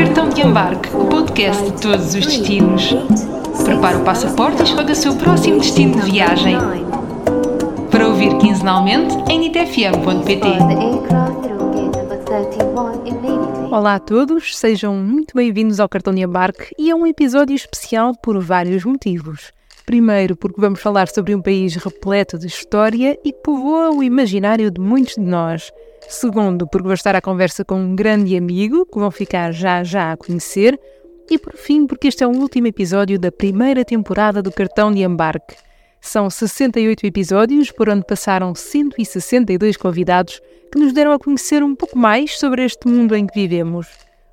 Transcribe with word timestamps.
Cartão 0.00 0.30
de 0.30 0.40
Embarque, 0.40 0.96
o 0.96 1.04
podcast 1.04 1.62
de 1.62 1.82
todos 1.82 2.14
os 2.14 2.24
destinos. 2.24 2.94
Prepare 3.62 3.98
o 3.98 4.02
passaporte 4.02 4.62
e 4.62 4.64
escolha 4.64 4.92
o 4.92 4.96
seu 4.96 5.14
próximo 5.14 5.58
destino 5.58 6.00
de 6.00 6.10
viagem. 6.10 6.56
Para 7.90 8.08
ouvir 8.08 8.38
quinzenalmente 8.38 9.14
em 9.30 9.40
nitfm.pt. 9.40 10.48
Olá 13.70 13.96
a 13.96 14.00
todos, 14.00 14.56
sejam 14.56 14.94
muito 14.94 15.34
bem-vindos 15.34 15.78
ao 15.78 15.88
Cartão 15.88 16.14
de 16.14 16.22
Embarque 16.22 16.74
e 16.78 16.88
é 16.88 16.94
um 16.94 17.06
episódio 17.06 17.54
especial 17.54 18.14
por 18.22 18.42
vários 18.42 18.86
motivos. 18.86 19.52
Primeiro, 19.84 20.34
porque 20.34 20.62
vamos 20.62 20.80
falar 20.80 21.08
sobre 21.08 21.34
um 21.34 21.42
país 21.42 21.74
repleto 21.74 22.38
de 22.38 22.46
história 22.46 23.18
e 23.22 23.32
que 23.32 23.42
povoa 23.42 23.90
o 23.90 24.02
imaginário 24.02 24.70
de 24.70 24.80
muitos 24.80 25.16
de 25.16 25.20
nós. 25.20 25.70
Segundo, 26.10 26.66
porque 26.66 26.88
vou 26.88 26.94
estar 26.94 27.14
à 27.14 27.20
conversa 27.20 27.64
com 27.64 27.76
um 27.76 27.94
grande 27.94 28.36
amigo 28.36 28.84
que 28.84 28.98
vão 28.98 29.12
ficar 29.12 29.52
já 29.52 29.84
já 29.84 30.10
a 30.10 30.16
conhecer. 30.16 30.78
E 31.30 31.38
por 31.38 31.52
fim, 31.52 31.86
porque 31.86 32.08
este 32.08 32.24
é 32.24 32.26
o 32.26 32.36
último 32.36 32.66
episódio 32.66 33.16
da 33.16 33.30
primeira 33.30 33.84
temporada 33.84 34.42
do 34.42 34.50
Cartão 34.50 34.90
de 34.90 35.02
Embarque. 35.02 35.54
São 36.00 36.28
68 36.28 37.06
episódios, 37.06 37.70
por 37.70 37.88
onde 37.88 38.04
passaram 38.04 38.52
162 38.56 39.76
convidados 39.76 40.42
que 40.72 40.80
nos 40.80 40.92
deram 40.92 41.12
a 41.12 41.18
conhecer 41.18 41.62
um 41.62 41.76
pouco 41.76 41.96
mais 41.96 42.36
sobre 42.40 42.64
este 42.64 42.88
mundo 42.88 43.14
em 43.14 43.24
que 43.24 43.40
vivemos. 43.40 43.86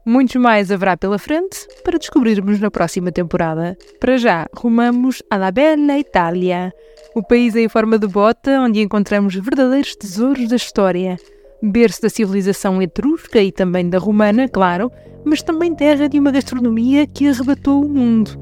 Muitos 0.04 0.36
mais 0.38 0.72
haverá 0.72 0.98
pela 0.98 1.20
frente 1.20 1.68
para 1.84 2.00
descobrirmos 2.00 2.60
na 2.60 2.72
próxima 2.72 3.12
temporada. 3.12 3.78
Para 4.00 4.18
já, 4.18 4.48
rumamos 4.52 5.22
à 5.30 5.38
La 5.38 5.52
Bella 5.52 6.00
Itália, 6.00 6.74
o 7.14 7.22
país 7.22 7.56
em 7.56 7.70
forma 7.70 8.00
de 8.00 8.08
bota 8.08 8.62
onde 8.62 8.82
encontramos 8.82 9.36
verdadeiros 9.36 9.96
tesouros 9.96 10.50
da 10.50 10.56
história 10.56 11.20
berço 11.62 12.02
da 12.02 12.10
civilização 12.10 12.82
etrusca 12.82 13.42
e 13.42 13.52
também 13.52 13.90
da 13.90 13.98
romana, 13.98 14.48
claro, 14.48 14.92
mas 15.26 15.42
também 15.42 15.76
terra 15.76 16.08
de 16.08 16.20
uma 16.20 16.32
gastronomia 16.32 17.06
que 17.08 17.28
arrebatou 17.28 17.84
o 17.84 17.90
mundo. 17.90 18.38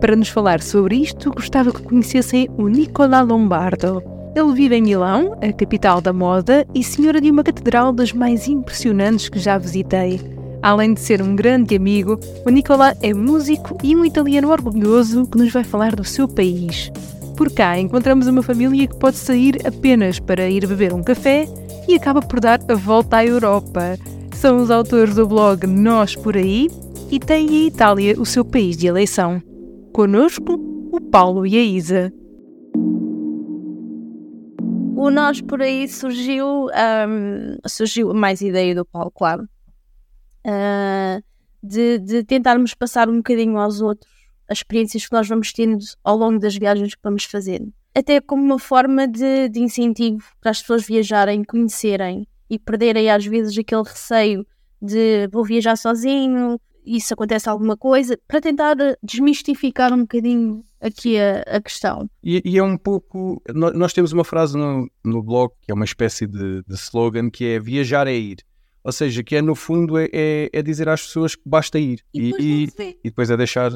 Para 0.00 0.14
nos 0.14 0.28
falar 0.28 0.62
sobre 0.62 0.96
isto, 0.96 1.32
gostava 1.32 1.72
que 1.72 1.82
conhecessem 1.82 2.48
o 2.56 2.68
Nicola 2.68 3.20
Lombardo. 3.20 4.02
Ele 4.36 4.52
vive 4.52 4.76
em 4.76 4.82
Milão, 4.82 5.36
a 5.42 5.52
capital 5.52 6.00
da 6.00 6.12
moda, 6.12 6.64
e 6.74 6.84
senhora 6.84 7.20
de 7.20 7.30
uma 7.30 7.42
catedral 7.42 7.92
das 7.92 8.12
mais 8.12 8.46
impressionantes 8.46 9.28
que 9.28 9.38
já 9.38 9.58
visitei. 9.58 10.20
Além 10.62 10.94
de 10.94 11.00
ser 11.00 11.22
um 11.22 11.34
grande 11.34 11.74
amigo, 11.74 12.18
o 12.46 12.50
Nicola 12.50 12.96
é 13.02 13.12
músico 13.12 13.76
e 13.82 13.96
um 13.96 14.04
italiano 14.04 14.50
orgulhoso 14.50 15.26
que 15.26 15.38
nos 15.38 15.52
vai 15.52 15.64
falar 15.64 15.96
do 15.96 16.04
seu 16.04 16.28
país. 16.28 16.92
Por 17.36 17.52
cá 17.52 17.78
encontramos 17.78 18.26
uma 18.26 18.42
família 18.42 18.86
que 18.86 18.96
pode 18.96 19.16
sair 19.16 19.60
apenas 19.66 20.18
para 20.18 20.48
ir 20.48 20.66
beber 20.66 20.92
um 20.92 21.02
café 21.02 21.46
e 21.88 21.94
acaba 21.94 22.20
por 22.20 22.38
dar 22.38 22.60
a 22.68 22.74
volta 22.74 23.16
à 23.16 23.24
Europa. 23.24 23.96
São 24.34 24.62
os 24.62 24.70
autores 24.70 25.14
do 25.14 25.26
blog 25.26 25.66
Nós 25.66 26.14
Por 26.14 26.36
Aí 26.36 26.68
e 27.10 27.18
têm 27.18 27.48
a 27.48 27.66
Itália 27.66 28.20
o 28.20 28.26
seu 28.26 28.44
país 28.44 28.76
de 28.76 28.86
eleição. 28.86 29.42
Conosco, 29.90 30.52
o 30.92 31.00
Paulo 31.00 31.46
e 31.46 31.56
a 31.56 31.62
Isa. 31.62 32.12
O 34.94 35.10
Nós 35.10 35.40
Por 35.40 35.62
Aí 35.62 35.88
surgiu, 35.88 36.66
um, 36.66 37.56
surgiu 37.66 38.12
mais 38.12 38.42
ideia 38.42 38.74
do 38.74 38.84
Paulo, 38.84 39.10
claro, 39.10 39.48
uh, 40.46 41.22
de, 41.62 41.98
de 42.00 42.22
tentarmos 42.22 42.74
passar 42.74 43.08
um 43.08 43.16
bocadinho 43.16 43.56
aos 43.56 43.80
outros 43.80 44.18
as 44.46 44.58
experiências 44.58 45.06
que 45.06 45.12
nós 45.12 45.28
vamos 45.28 45.52
tendo 45.52 45.78
ao 46.02 46.16
longo 46.16 46.38
das 46.38 46.56
viagens 46.56 46.94
que 46.94 47.02
vamos 47.02 47.24
fazendo 47.24 47.72
até 47.94 48.20
como 48.20 48.42
uma 48.42 48.58
forma 48.58 49.06
de, 49.06 49.48
de 49.48 49.60
incentivo 49.60 50.24
para 50.40 50.50
as 50.50 50.60
pessoas 50.60 50.86
viajarem, 50.86 51.44
conhecerem 51.44 52.26
e 52.48 52.58
perderem 52.58 53.10
às 53.10 53.26
vezes 53.26 53.56
aquele 53.58 53.82
receio 53.82 54.46
de 54.80 55.28
vou 55.32 55.44
viajar 55.44 55.76
sozinho, 55.76 56.58
isso 56.84 57.12
acontece 57.12 57.48
alguma 57.48 57.76
coisa, 57.76 58.18
para 58.26 58.40
tentar 58.40 58.76
desmistificar 59.02 59.92
um 59.92 60.00
bocadinho 60.00 60.64
aqui 60.80 61.18
a, 61.18 61.40
a 61.56 61.60
questão. 61.60 62.08
E, 62.22 62.40
e, 62.44 62.56
é 62.56 62.62
um 62.62 62.78
pouco. 62.78 63.42
Nós 63.52 63.92
temos 63.92 64.12
uma 64.12 64.24
frase 64.24 64.56
no, 64.56 64.88
no 65.04 65.22
blog 65.22 65.52
que 65.60 65.70
é 65.70 65.74
uma 65.74 65.84
espécie 65.84 66.26
de, 66.26 66.62
de 66.62 66.74
slogan 66.74 67.30
que 67.30 67.44
é 67.44 67.60
viajar 67.60 68.06
é 68.06 68.14
ir. 68.14 68.38
Ou 68.82 68.92
seja, 68.92 69.22
que 69.22 69.36
é 69.36 69.42
no 69.42 69.54
fundo 69.54 69.98
é, 69.98 70.08
é, 70.12 70.48
é 70.52 70.62
dizer 70.62 70.88
às 70.88 71.02
pessoas 71.02 71.34
que 71.34 71.42
basta 71.44 71.78
ir 71.78 72.00
e, 72.14 72.30
e, 72.30 72.64
e, 72.64 72.96
e 73.04 73.10
depois 73.10 73.28
é 73.28 73.36
deixar, 73.36 73.70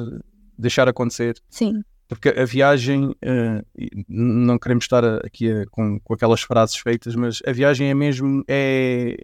deixar 0.57 0.87
acontecer. 0.87 1.35
Sim 1.49 1.83
porque 2.13 2.29
a 2.29 2.45
viagem, 2.45 3.05
uh, 3.05 3.65
não 4.07 4.57
queremos 4.57 4.85
estar 4.85 5.03
aqui 5.25 5.51
a, 5.51 5.65
com, 5.67 5.99
com 5.99 6.13
aquelas 6.13 6.41
frases 6.41 6.75
feitas, 6.75 7.15
mas 7.15 7.39
a 7.45 7.51
viagem 7.51 7.89
é 7.89 7.93
mesmo 7.93 8.43
é, 8.47 9.15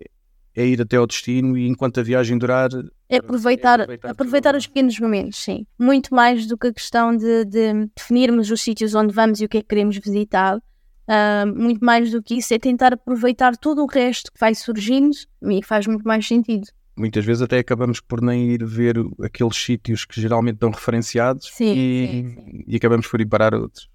é 0.55 0.65
ir 0.65 0.81
até 0.81 0.97
ao 0.97 1.07
destino 1.07 1.57
e 1.57 1.67
enquanto 1.67 1.99
a 1.99 2.03
viagem 2.03 2.37
durar 2.37 2.69
é 3.09 3.17
aproveitar, 3.17 3.79
é 3.79 3.83
aproveitar, 3.83 4.09
aproveitar 4.09 4.55
os 4.55 4.67
pequenos 4.67 4.99
momentos, 4.99 5.43
sim. 5.43 5.65
Muito 5.77 6.13
mais 6.13 6.45
do 6.45 6.57
que 6.57 6.67
a 6.67 6.73
questão 6.73 7.15
de, 7.15 7.45
de 7.45 7.89
definirmos 7.95 8.51
os 8.51 8.61
sítios 8.61 8.93
onde 8.95 9.13
vamos 9.13 9.41
e 9.41 9.45
o 9.45 9.49
que 9.49 9.57
é 9.57 9.61
que 9.61 9.67
queremos 9.67 9.97
visitar. 9.97 10.57
Uh, 10.57 11.47
muito 11.55 11.83
mais 11.83 12.11
do 12.11 12.21
que 12.21 12.35
isso 12.35 12.53
é 12.53 12.59
tentar 12.59 12.93
aproveitar 12.93 13.57
todo 13.57 13.81
o 13.81 13.87
resto 13.87 14.31
que 14.31 14.39
vai 14.39 14.53
surgindo 14.53 15.15
e 15.41 15.63
faz 15.63 15.87
muito 15.87 16.03
mais 16.03 16.27
sentido 16.27 16.67
muitas 16.99 17.25
vezes 17.25 17.41
até 17.41 17.59
acabamos 17.59 17.99
por 17.99 18.21
nem 18.21 18.51
ir 18.51 18.65
ver 18.65 18.97
aqueles 19.23 19.55
sítios 19.55 20.05
que 20.05 20.19
geralmente 20.19 20.55
estão 20.55 20.71
referenciados 20.71 21.49
sim, 21.53 21.73
e, 21.73 22.07
sim, 22.07 22.29
sim. 22.29 22.63
e, 22.67 22.75
acabamos 22.75 23.07
por 23.07 23.21
ir 23.21 23.25
parar 23.25 23.53
a 23.53 23.59
outros, 23.59 23.89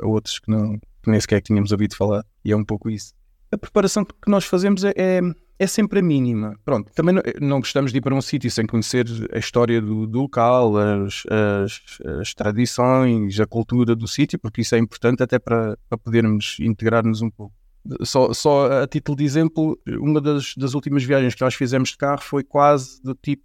a 0.00 0.06
outros 0.06 0.38
que, 0.38 0.50
não, 0.50 0.78
que 1.02 1.10
nem 1.10 1.20
sequer 1.20 1.40
tínhamos 1.40 1.72
ouvido 1.72 1.96
falar. 1.96 2.24
E 2.44 2.52
é 2.52 2.56
um 2.56 2.64
pouco 2.64 2.90
isso. 2.90 3.14
A 3.50 3.56
preparação 3.56 4.04
que 4.04 4.30
nós 4.30 4.44
fazemos 4.44 4.84
é, 4.84 4.92
é, 4.96 5.20
é 5.58 5.66
sempre 5.66 6.00
a 6.00 6.02
mínima. 6.02 6.54
Pronto, 6.64 6.92
também 6.92 7.14
não, 7.14 7.22
não, 7.40 7.60
gostamos 7.60 7.92
de 7.92 7.98
ir 7.98 8.00
para 8.00 8.14
um 8.14 8.20
sítio 8.20 8.50
sem 8.50 8.66
conhecer 8.66 9.06
a 9.32 9.38
história 9.38 9.80
do, 9.80 10.06
do 10.06 10.20
local, 10.22 10.76
as, 10.76 11.24
as, 11.30 11.80
as, 12.20 12.34
tradições, 12.34 13.40
a 13.40 13.46
cultura 13.46 13.96
do 13.96 14.06
sítio, 14.06 14.38
porque 14.38 14.60
isso 14.60 14.74
é 14.74 14.78
importante 14.78 15.22
até 15.22 15.38
para, 15.38 15.78
para 15.88 15.98
podermos 15.98 16.56
integrar-nos 16.60 17.22
um 17.22 17.30
pouco. 17.30 17.54
Só, 18.02 18.32
só 18.34 18.82
a 18.82 18.86
título 18.86 19.16
de 19.16 19.24
exemplo, 19.24 19.78
uma 19.86 20.20
das, 20.20 20.54
das 20.56 20.74
últimas 20.74 21.04
viagens 21.04 21.34
que 21.34 21.42
nós 21.42 21.54
fizemos 21.54 21.90
de 21.90 21.96
carro 21.96 22.22
foi 22.22 22.44
quase 22.44 23.02
do 23.02 23.14
tipo: 23.14 23.44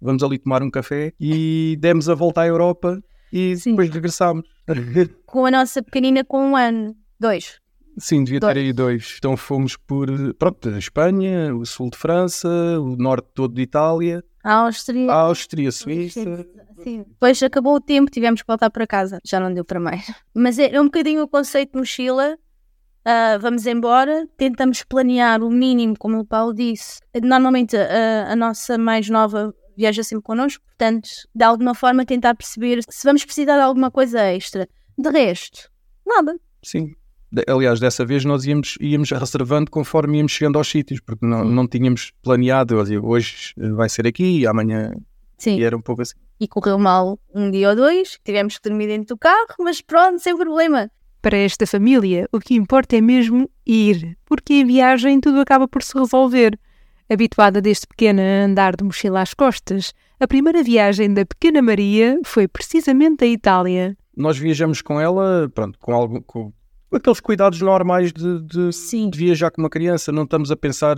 vamos 0.00 0.22
ali 0.22 0.38
tomar 0.38 0.62
um 0.62 0.70
café 0.70 1.12
e 1.18 1.76
demos 1.80 2.08
a 2.08 2.14
volta 2.14 2.42
à 2.42 2.46
Europa 2.46 3.02
e 3.32 3.56
Sim. 3.56 3.70
depois 3.70 3.90
regressámos. 3.90 4.46
Com 5.26 5.46
a 5.46 5.50
nossa 5.50 5.82
pequenina 5.82 6.24
com 6.24 6.50
um 6.50 6.56
ano, 6.56 6.94
dois. 7.18 7.58
Sim, 7.98 8.24
devia 8.24 8.40
dois. 8.40 8.54
ter 8.54 8.60
aí 8.60 8.72
dois. 8.72 9.16
Então 9.18 9.36
fomos 9.36 9.76
por 9.76 10.08
pronto, 10.34 10.68
Espanha, 10.70 11.54
o 11.54 11.64
sul 11.64 11.90
de 11.90 11.96
França, 11.96 12.48
o 12.80 12.96
norte 12.96 13.28
todo 13.34 13.54
de 13.54 13.62
Itália, 13.62 14.22
a 14.44 14.56
Áustria, 14.56 15.10
a 15.10 15.14
Áustria, 15.14 15.72
Suíça. 15.72 16.46
Sim. 16.82 17.04
Depois 17.08 17.42
acabou 17.42 17.76
o 17.76 17.80
tempo, 17.80 18.10
tivemos 18.10 18.42
que 18.42 18.46
voltar 18.46 18.68
para 18.68 18.86
casa, 18.86 19.18
já 19.24 19.40
não 19.40 19.52
deu 19.52 19.64
para 19.64 19.80
mais. 19.80 20.12
Mas 20.34 20.58
é, 20.58 20.74
é 20.74 20.80
um 20.80 20.84
bocadinho 20.84 21.22
o 21.22 21.28
conceito 21.28 21.72
de 21.72 21.78
mochila 21.78 22.36
Uh, 23.06 23.38
vamos 23.38 23.66
embora, 23.66 24.26
tentamos 24.36 24.82
planear 24.82 25.42
o 25.42 25.50
mínimo, 25.50 25.94
como 25.98 26.20
o 26.20 26.24
Paulo 26.24 26.54
disse. 26.54 27.00
Normalmente 27.22 27.76
a, 27.76 28.32
a 28.32 28.36
nossa 28.36 28.78
mais 28.78 29.10
nova 29.10 29.54
viaja 29.76 30.02
sempre 30.02 30.22
connosco, 30.22 30.64
portanto, 30.64 31.08
de 31.34 31.44
alguma 31.44 31.74
forma 31.74 32.06
tentar 32.06 32.34
perceber 32.34 32.80
se 32.88 33.06
vamos 33.06 33.24
precisar 33.24 33.56
de 33.56 33.62
alguma 33.62 33.90
coisa 33.90 34.22
extra. 34.22 34.66
De 34.96 35.10
resto, 35.10 35.70
nada. 36.06 36.38
Sim. 36.62 36.94
Aliás, 37.48 37.80
dessa 37.80 38.06
vez 38.06 38.24
nós 38.24 38.46
íamos, 38.46 38.78
íamos 38.80 39.10
reservando 39.10 39.70
conforme 39.70 40.18
íamos 40.18 40.32
chegando 40.32 40.56
aos 40.56 40.70
sítios, 40.70 41.00
porque 41.00 41.26
não, 41.26 41.44
não 41.44 41.66
tínhamos 41.66 42.12
planeado, 42.22 42.76
hoje 43.02 43.52
vai 43.56 43.88
ser 43.88 44.06
aqui, 44.06 44.46
amanhã. 44.46 44.92
Sim. 45.36 45.58
E 45.58 45.64
era 45.64 45.76
um 45.76 45.82
pouco 45.82 46.02
assim. 46.02 46.14
E 46.38 46.46
correu 46.46 46.78
mal 46.78 47.18
um 47.34 47.50
dia 47.50 47.70
ou 47.70 47.76
dois, 47.76 48.18
tivemos 48.24 48.56
que 48.56 48.68
dormir 48.68 48.86
dentro 48.86 49.14
do 49.14 49.18
carro, 49.18 49.56
mas 49.58 49.80
pronto, 49.80 50.20
sem 50.20 50.36
problema. 50.36 50.90
Para 51.24 51.38
esta 51.38 51.66
família, 51.66 52.28
o 52.30 52.38
que 52.38 52.52
importa 52.52 52.98
é 52.98 53.00
mesmo 53.00 53.48
ir, 53.64 54.14
porque 54.26 54.52
em 54.52 54.66
viagem 54.66 55.18
tudo 55.22 55.40
acaba 55.40 55.66
por 55.66 55.82
se 55.82 55.98
resolver. 55.98 56.60
Habituada 57.08 57.62
desde 57.62 57.86
pequena 57.86 58.20
a 58.20 58.44
andar 58.44 58.76
de 58.76 58.84
mochila 58.84 59.22
às 59.22 59.32
costas, 59.32 59.94
a 60.20 60.26
primeira 60.26 60.62
viagem 60.62 61.14
da 61.14 61.24
pequena 61.24 61.62
Maria 61.62 62.20
foi 62.26 62.46
precisamente 62.46 63.24
à 63.24 63.26
Itália. 63.26 63.96
Nós 64.14 64.36
viajamos 64.36 64.82
com 64.82 65.00
ela, 65.00 65.50
pronto, 65.54 65.78
com, 65.78 65.94
algo, 65.94 66.20
com 66.24 66.52
aqueles 66.92 67.20
cuidados 67.20 67.62
normais 67.62 68.12
de, 68.12 68.42
de, 68.42 68.68
de, 69.10 69.18
viajar 69.18 69.50
com 69.50 69.62
uma 69.62 69.70
criança. 69.70 70.12
Não 70.12 70.24
estamos 70.24 70.50
a 70.50 70.56
pensar, 70.56 70.96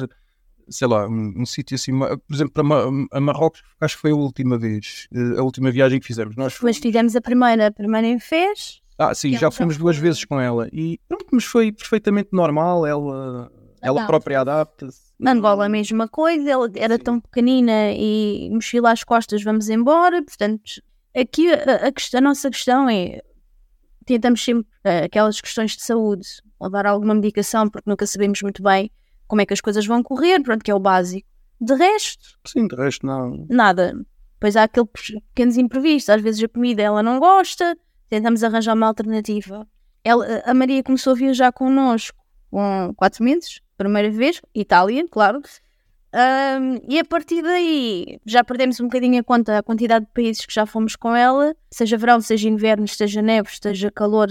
sei 0.69 0.89
lá, 0.89 1.07
um, 1.07 1.35
um 1.37 1.47
sítio 1.47 1.77
assim, 1.77 1.97
por 1.97 2.35
exemplo, 2.35 2.53
para 2.53 2.65
a 3.13 3.21
Marrocos, 3.21 3.63
acho 3.81 3.95
que 3.95 4.03
foi 4.03 4.11
a 4.11 4.17
última 4.17 4.59
vez, 4.59 5.07
eh, 5.15 5.39
a 5.39 5.43
última 5.45 5.71
viagem 5.71 6.01
que 6.01 6.07
fizemos. 6.07 6.35
Nós 6.35 6.59
Mas 6.61 6.79
fizemos 6.79 7.15
a 7.15 7.21
primeira, 7.21 7.69
a 7.69 7.71
primeira 7.71 8.09
em 8.09 8.19
Fez, 8.19 8.85
ah, 8.99 9.15
sim, 9.15 9.37
já 9.37 9.51
fomos 9.51 9.77
duas 9.77 9.97
vezes 9.97 10.25
com 10.25 10.41
ela 10.41 10.69
e 10.73 10.99
pronto, 11.09 11.27
mas 11.33 11.45
foi 11.45 11.71
perfeitamente 11.73 12.31
normal, 12.33 12.87
ela, 12.87 13.51
ela 13.83 14.07
própria 14.07 14.41
adapta-se. 14.41 15.07
Angola 15.25 15.67
a 15.67 15.69
mesma 15.69 16.09
coisa, 16.09 16.51
ela 16.51 16.71
era 16.75 16.97
sim. 16.97 17.03
tão 17.03 17.21
pequenina 17.21 17.93
e 17.93 18.49
mochila 18.51 18.93
às 18.93 19.05
costas, 19.05 19.43
vamos 19.43 19.69
embora, 19.69 20.23
portanto, 20.23 20.83
aqui 21.15 21.53
a, 21.53 21.89
a, 21.89 22.19
a 22.19 22.21
nossa 22.21 22.51
questão 22.51 22.89
é, 22.89 23.21
tentamos 24.05 24.43
sempre 24.43 24.67
uh, 24.85 25.05
aquelas 25.05 25.41
questões 25.41 25.77
de 25.77 25.83
saúde, 25.83 26.27
ou 26.59 26.71
dar 26.71 26.87
alguma 26.87 27.15
medicação, 27.15 27.69
porque 27.69 27.89
nunca 27.89 28.07
sabemos 28.07 28.41
muito 28.43 28.63
bem 28.63 28.91
como 29.27 29.43
é 29.43 29.47
que 29.47 29.53
as 29.53 29.61
coisas 29.61 29.87
vão 29.87 30.03
correr, 30.03 30.41
pronto, 30.43 30.65
que 30.65 30.71
é 30.71 30.75
o 30.75 30.81
básico. 30.81 31.29
De 31.61 31.75
resto, 31.75 32.39
Sim, 32.47 32.67
de 32.67 32.77
resto 32.77 33.07
não. 33.07 33.47
nada. 33.49 33.95
Depois 34.35 34.57
há 34.57 34.65
aqueles 34.65 34.91
pequenos 35.29 35.57
imprevistos. 35.57 36.11
Às 36.11 36.21
vezes 36.21 36.43
a 36.45 36.49
comida 36.49 36.83
ela 36.83 37.03
não 37.03 37.19
gosta, 37.19 37.77
tentamos 38.09 38.43
arranjar 38.43 38.75
uma 38.75 38.87
alternativa. 38.87 39.67
Ela, 40.05 40.43
a 40.45 40.55
Maria 40.55 40.83
começou 40.83 41.13
a 41.13 41.17
viajar 41.17 41.53
connosco 41.53 42.17
com 42.51 42.95
quatro 42.97 43.25
meses, 43.25 43.61
primeira 43.77 44.11
vez, 44.11 44.41
Itália, 44.55 45.07
claro. 45.11 45.43
Ahm, 46.13 46.79
e 46.89 46.99
a 46.99 47.05
partir 47.05 47.43
daí 47.43 48.19
já 48.25 48.43
perdemos 48.43 48.81
um 48.81 48.85
bocadinho 48.85 49.21
a 49.21 49.25
conta, 49.25 49.59
a 49.59 49.63
quantidade 49.63 50.07
de 50.07 50.13
países 50.13 50.47
que 50.47 50.55
já 50.55 50.65
fomos 50.65 50.97
com 50.97 51.15
ela, 51.15 51.55
seja 51.71 51.99
verão, 51.99 52.21
seja 52.21 52.49
inverno, 52.49 52.89
seja 52.89 53.21
neve, 53.21 53.51
seja 53.61 53.91
calor, 53.91 54.29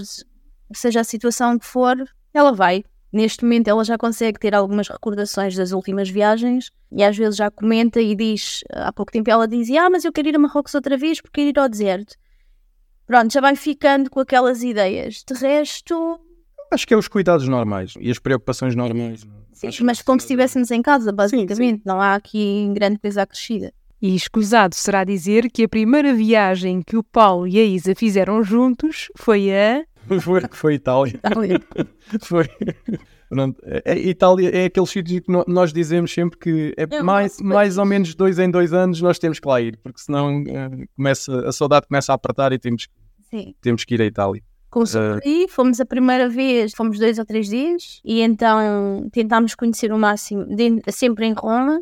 seja 0.74 1.00
a 1.00 1.04
situação 1.04 1.58
que 1.58 1.66
for, 1.66 1.96
ela 2.34 2.52
vai. 2.52 2.82
Neste 3.12 3.44
momento 3.44 3.68
ela 3.68 3.84
já 3.84 3.96
consegue 3.96 4.38
ter 4.38 4.54
algumas 4.54 4.88
recordações 4.88 5.54
das 5.54 5.72
últimas 5.72 6.08
viagens 6.08 6.70
e 6.90 7.04
às 7.04 7.16
vezes 7.16 7.36
já 7.36 7.50
comenta 7.50 8.00
e 8.00 8.14
diz, 8.14 8.64
há 8.72 8.92
pouco 8.92 9.12
tempo 9.12 9.30
ela 9.30 9.46
dizia, 9.46 9.84
ah, 9.84 9.90
mas 9.90 10.04
eu 10.04 10.12
quero 10.12 10.28
ir 10.28 10.34
a 10.34 10.38
Marrocos 10.38 10.74
outra 10.74 10.96
vez 10.96 11.20
porque 11.20 11.40
quero 11.40 11.50
ir 11.50 11.58
ao 11.62 11.68
deserto. 11.68 12.16
Pronto, 13.06 13.32
já 13.32 13.40
vai 13.40 13.54
ficando 13.56 14.10
com 14.10 14.20
aquelas 14.20 14.62
ideias. 14.62 15.22
De 15.26 15.34
resto, 15.34 16.20
Acho 16.70 16.86
que 16.86 16.92
é 16.92 16.96
os 16.96 17.06
cuidados 17.08 17.46
normais 17.46 17.94
e 18.00 18.10
as 18.10 18.18
preocupações 18.18 18.74
normais. 18.74 19.24
sim, 19.52 19.68
Acho 19.68 19.84
mas 19.84 20.02
como 20.02 20.18
se 20.20 20.24
estivéssemos 20.26 20.70
em 20.70 20.82
casa, 20.82 21.12
basicamente. 21.12 21.82
Não 21.84 22.00
há 22.00 22.14
aqui 22.14 22.68
grande 22.74 22.98
coisa 22.98 23.22
acrescida. 23.22 23.72
E 24.02 24.14
escusado 24.14 24.74
será 24.74 25.04
dizer 25.04 25.50
que 25.50 25.64
a 25.64 25.68
primeira 25.68 26.12
viagem 26.12 26.82
que 26.82 26.96
o 26.96 27.02
Paulo 27.02 27.46
e 27.46 27.58
a 27.58 27.64
Isa 27.64 27.94
fizeram 27.94 28.42
juntos 28.42 29.08
foi 29.16 29.50
a. 29.52 29.84
Foi, 30.20 30.40
foi 30.52 30.74
Itália. 30.74 31.18
Foi. 32.22 32.48
Pronto, 33.28 33.60
é- 33.64 33.82
é- 33.84 33.98
Itália 33.98 34.50
é 34.50 34.64
aquele 34.66 34.86
sítio 34.86 35.20
que 35.22 35.32
nós 35.48 35.72
dizemos 35.72 36.12
sempre 36.12 36.38
que 36.38 36.74
é, 36.76 36.86
É 36.96 37.02
mais, 37.02 37.40
mais 37.40 37.76
ou 37.76 37.84
menos 37.84 38.14
dois 38.14 38.38
em 38.38 38.50
dois 38.50 38.72
anos 38.72 39.00
nós 39.00 39.18
temos 39.18 39.40
que 39.40 39.48
lá 39.48 39.60
ir, 39.60 39.76
porque 39.82 40.00
senão 40.00 40.44
eh, 40.46 40.86
começa, 40.96 41.48
a 41.48 41.52
saudade 41.52 41.86
começa 41.88 42.12
a 42.12 42.14
apertar 42.14 42.52
e 42.52 42.58
temos, 42.58 42.86
Sim. 43.30 43.54
temos 43.60 43.84
que 43.84 43.94
ir 43.94 44.02
à 44.02 44.04
Itália. 44.04 44.40
Começou 44.70 45.00
por 45.00 45.20
aí, 45.26 45.46
fomos 45.48 45.80
a 45.80 45.86
primeira 45.86 46.28
vez, 46.28 46.72
fomos 46.74 46.98
dois 46.98 47.18
ou 47.18 47.24
três 47.24 47.48
dias, 47.48 48.00
e 48.04 48.20
então 48.20 49.08
tentámos 49.12 49.54
conhecer 49.54 49.92
o 49.92 49.98
máximo, 49.98 50.44
de- 50.54 50.82
sempre 50.92 51.26
em 51.26 51.32
Roma, 51.32 51.80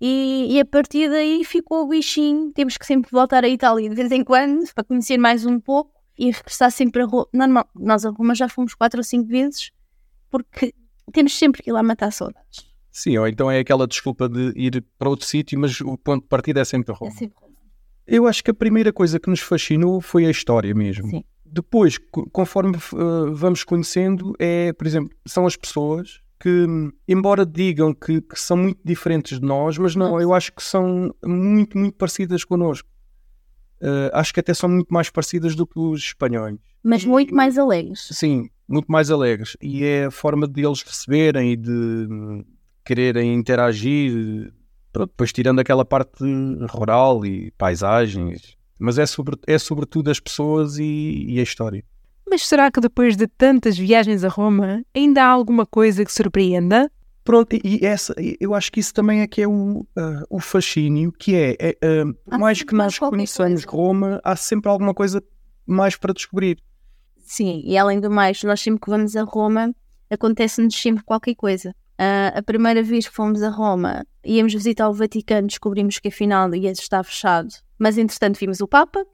e, 0.00 0.48
e 0.50 0.60
a 0.60 0.64
partir 0.64 1.08
daí 1.10 1.44
ficou 1.44 1.84
o 1.84 1.88
bichinho. 1.88 2.52
Temos 2.52 2.76
que 2.76 2.86
sempre 2.86 3.10
voltar 3.10 3.44
à 3.44 3.48
Itália 3.48 3.88
de 3.88 3.94
vez 3.94 4.10
em 4.10 4.24
quando, 4.24 4.64
para 4.74 4.84
conhecer 4.84 5.18
mais 5.18 5.44
um 5.46 5.60
pouco, 5.60 5.92
e 6.18 6.30
regressar 6.30 6.70
sempre 6.70 7.02
a 7.02 7.06
Roma. 7.06 7.26
Normal, 7.32 7.66
nós 7.74 8.04
a 8.04 8.10
Roma 8.10 8.34
já 8.34 8.48
fomos 8.48 8.74
quatro 8.74 9.00
ou 9.00 9.04
cinco 9.04 9.28
vezes, 9.28 9.70
porque 10.30 10.72
temos 11.12 11.36
sempre 11.36 11.62
que 11.62 11.70
ir 11.70 11.72
lá 11.72 11.82
matar 11.82 12.12
saudades. 12.12 12.66
Sim, 12.90 13.16
ou 13.18 13.26
então 13.28 13.50
é 13.50 13.58
aquela 13.60 13.86
desculpa 13.86 14.28
de 14.28 14.52
ir 14.56 14.84
para 14.98 15.08
outro 15.08 15.26
sítio, 15.26 15.58
mas 15.58 15.80
o 15.80 15.96
ponto 15.96 16.22
de 16.22 16.28
partida 16.28 16.60
é 16.60 16.64
sempre 16.64 16.92
É 16.92 16.96
Roma. 16.96 17.10
sempre 17.12 17.38
Roma. 17.40 17.54
Eu 18.06 18.26
acho 18.26 18.42
que 18.42 18.50
a 18.50 18.54
primeira 18.54 18.92
coisa 18.92 19.20
que 19.20 19.30
nos 19.30 19.40
fascinou 19.40 20.00
foi 20.00 20.26
a 20.26 20.30
história 20.30 20.74
mesmo. 20.74 21.08
Sim. 21.08 21.24
Depois, 21.44 21.98
co- 21.98 22.28
conforme 22.30 22.76
uh, 22.76 23.32
vamos 23.34 23.62
conhecendo, 23.64 24.34
é, 24.38 24.72
por 24.72 24.86
exemplo, 24.86 25.16
são 25.26 25.46
as 25.46 25.56
pessoas 25.56 26.20
que, 26.40 26.66
embora 27.06 27.44
digam 27.46 27.92
que, 27.94 28.20
que 28.20 28.38
são 28.40 28.56
muito 28.56 28.80
diferentes 28.84 29.38
de 29.38 29.46
nós, 29.46 29.76
mas 29.78 29.94
não, 29.94 30.20
eu 30.20 30.32
acho 30.32 30.52
que 30.52 30.62
são 30.62 31.14
muito, 31.24 31.76
muito 31.78 31.94
parecidas 31.96 32.44
connosco. 32.44 32.88
Uh, 33.80 34.10
acho 34.12 34.32
que 34.34 34.40
até 34.40 34.52
são 34.52 34.68
muito 34.68 34.92
mais 34.92 35.08
parecidas 35.10 35.54
do 35.54 35.66
que 35.66 35.78
os 35.78 36.00
espanhóis. 36.00 36.56
Mas 36.82 37.04
muito 37.04 37.34
mais 37.34 37.56
alegres. 37.58 38.08
Sim, 38.12 38.48
muito 38.70 38.90
mais 38.90 39.10
alegres. 39.10 39.56
E 39.60 39.84
é 39.84 40.06
a 40.06 40.10
forma 40.10 40.46
de 40.46 40.64
eles 40.64 40.82
receberem 40.82 41.52
e 41.52 41.56
de 41.56 41.70
hum, 41.70 42.44
quererem 42.84 43.34
interagir, 43.34 44.52
pronto, 44.92 45.10
depois 45.10 45.32
tirando 45.32 45.58
aquela 45.58 45.84
parte 45.84 46.24
rural 46.70 47.26
e 47.26 47.50
paisagens. 47.52 48.56
Mas 48.78 48.96
é, 48.96 49.04
sobre, 49.04 49.36
é 49.46 49.58
sobretudo 49.58 50.10
as 50.10 50.20
pessoas 50.20 50.78
e, 50.78 51.26
e 51.28 51.40
a 51.40 51.42
história. 51.42 51.84
Mas 52.28 52.46
será 52.46 52.70
que 52.70 52.80
depois 52.80 53.16
de 53.16 53.26
tantas 53.26 53.76
viagens 53.76 54.22
a 54.22 54.28
Roma 54.28 54.84
ainda 54.94 55.24
há 55.24 55.26
alguma 55.26 55.66
coisa 55.66 56.04
que 56.04 56.12
surpreenda? 56.12 56.90
Pronto, 57.24 57.54
e 57.54 57.60
e 57.64 57.84
essa, 57.84 58.14
eu 58.40 58.54
acho 58.54 58.72
que 58.72 58.80
isso 58.80 58.94
também 58.94 59.20
é 59.20 59.26
que 59.26 59.42
é 59.42 59.48
o, 59.48 59.86
ah, 59.96 60.22
o 60.30 60.40
fascínio, 60.40 61.12
que 61.12 61.34
é, 61.34 61.56
é, 61.58 61.76
ah, 61.82 62.12
por 62.24 62.38
mais 62.38 62.62
que 62.62 62.74
nós 62.74 62.98
conheçamos. 62.98 63.64
Roma, 63.64 64.20
há 64.24 64.34
sempre 64.36 64.70
alguma 64.70 64.94
coisa 64.94 65.22
mais 65.66 65.96
para 65.96 66.14
descobrir. 66.14 66.58
Sim, 67.22 67.62
e 67.64 67.76
além 67.78 68.00
do 68.00 68.10
mais, 68.10 68.42
nós 68.42 68.60
sempre 68.60 68.80
que 68.80 68.90
vamos 68.90 69.14
a 69.16 69.22
Roma, 69.22 69.74
acontece-nos 70.10 70.74
sempre 70.74 71.04
qualquer 71.04 71.34
coisa. 71.34 71.74
Ah, 71.98 72.32
a 72.38 72.42
primeira 72.42 72.82
vez 72.82 73.06
que 73.08 73.14
fomos 73.14 73.42
a 73.42 73.50
Roma, 73.50 74.04
íamos 74.24 74.52
visitar 74.54 74.88
o 74.88 74.92
Vaticano, 74.94 75.46
descobrimos 75.46 75.98
que 75.98 76.08
afinal 76.08 76.52
ia 76.54 76.70
estar 76.72 77.02
fechado, 77.04 77.48
mas 77.78 77.98
entretanto 77.98 78.38
vimos 78.38 78.60
o 78.60 78.66
Papa. 78.68 79.04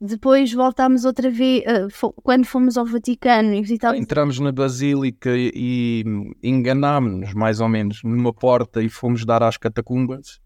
Depois 0.00 0.52
voltámos 0.52 1.04
outra 1.06 1.30
vez, 1.30 1.62
ah, 1.66 1.88
fo- 1.90 2.12
quando 2.12 2.44
fomos 2.44 2.76
ao 2.76 2.84
Vaticano 2.84 3.54
e 3.54 3.62
visitámos. 3.62 3.98
Entramos 3.98 4.38
na 4.38 4.52
Basílica 4.52 5.30
e, 5.34 6.04
enganámos-nos, 6.42 7.32
mais 7.32 7.60
ou 7.60 7.68
menos, 7.68 8.02
numa 8.04 8.32
porta 8.32 8.82
e 8.82 8.88
fomos 8.88 9.24
dar 9.24 9.42
às 9.42 9.56
catacumbas. 9.56 10.40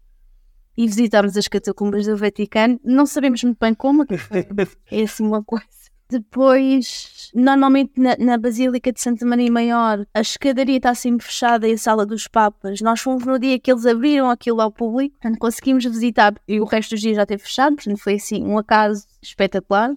e 0.77 0.87
visitámos 0.87 1.35
as 1.35 1.45
catacumbas 1.49 2.05
do 2.05 2.15
Vaticano. 2.15 2.79
Não 2.85 3.05
sabemos 3.05 3.43
muito 3.43 3.57
bem 3.59 3.73
como, 3.73 4.05
que 4.05 4.17
foi- 4.17 4.47
é 4.89 5.01
assim 5.03 5.25
uma 5.25 5.43
coisa. 5.43 5.65
Depois, 6.11 7.31
normalmente 7.35 7.91
na, 7.95 8.17
na 8.17 8.37
Basílica 8.37 8.91
de 8.91 8.99
Santa 8.99 9.25
Maria 9.25 9.51
Maior, 9.51 10.05
a 10.11 10.21
escadaria 10.21 10.77
está 10.77 10.95
sempre 10.95 11.25
fechada 11.25 11.67
e 11.67 11.73
a 11.73 11.77
sala 11.77 12.03
dos 12.03 12.27
Papas. 12.27 12.81
Nós 12.81 12.99
fomos 12.99 13.25
no 13.25 13.37
dia 13.37 13.59
que 13.59 13.71
eles 13.71 13.85
abriram 13.85 14.29
aquilo 14.29 14.59
ao 14.59 14.71
público, 14.71 15.15
portanto 15.19 15.37
conseguimos 15.37 15.85
visitar 15.85 16.33
e 16.47 16.59
o 16.59 16.65
resto 16.65 16.91
dos 16.91 17.01
dias 17.01 17.15
já 17.15 17.25
teve 17.27 17.43
fechado, 17.43 17.75
portanto 17.75 17.97
foi 17.99 18.15
assim 18.15 18.43
um 18.43 18.57
acaso 18.57 19.05
espetacular. 19.21 19.93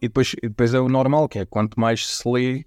E 0.00 0.08
depois, 0.08 0.34
depois 0.40 0.72
é 0.72 0.80
o 0.80 0.88
normal, 0.88 1.28
que 1.28 1.40
é 1.40 1.44
quanto 1.44 1.78
mais 1.80 2.06
se 2.06 2.28
lê, 2.28 2.64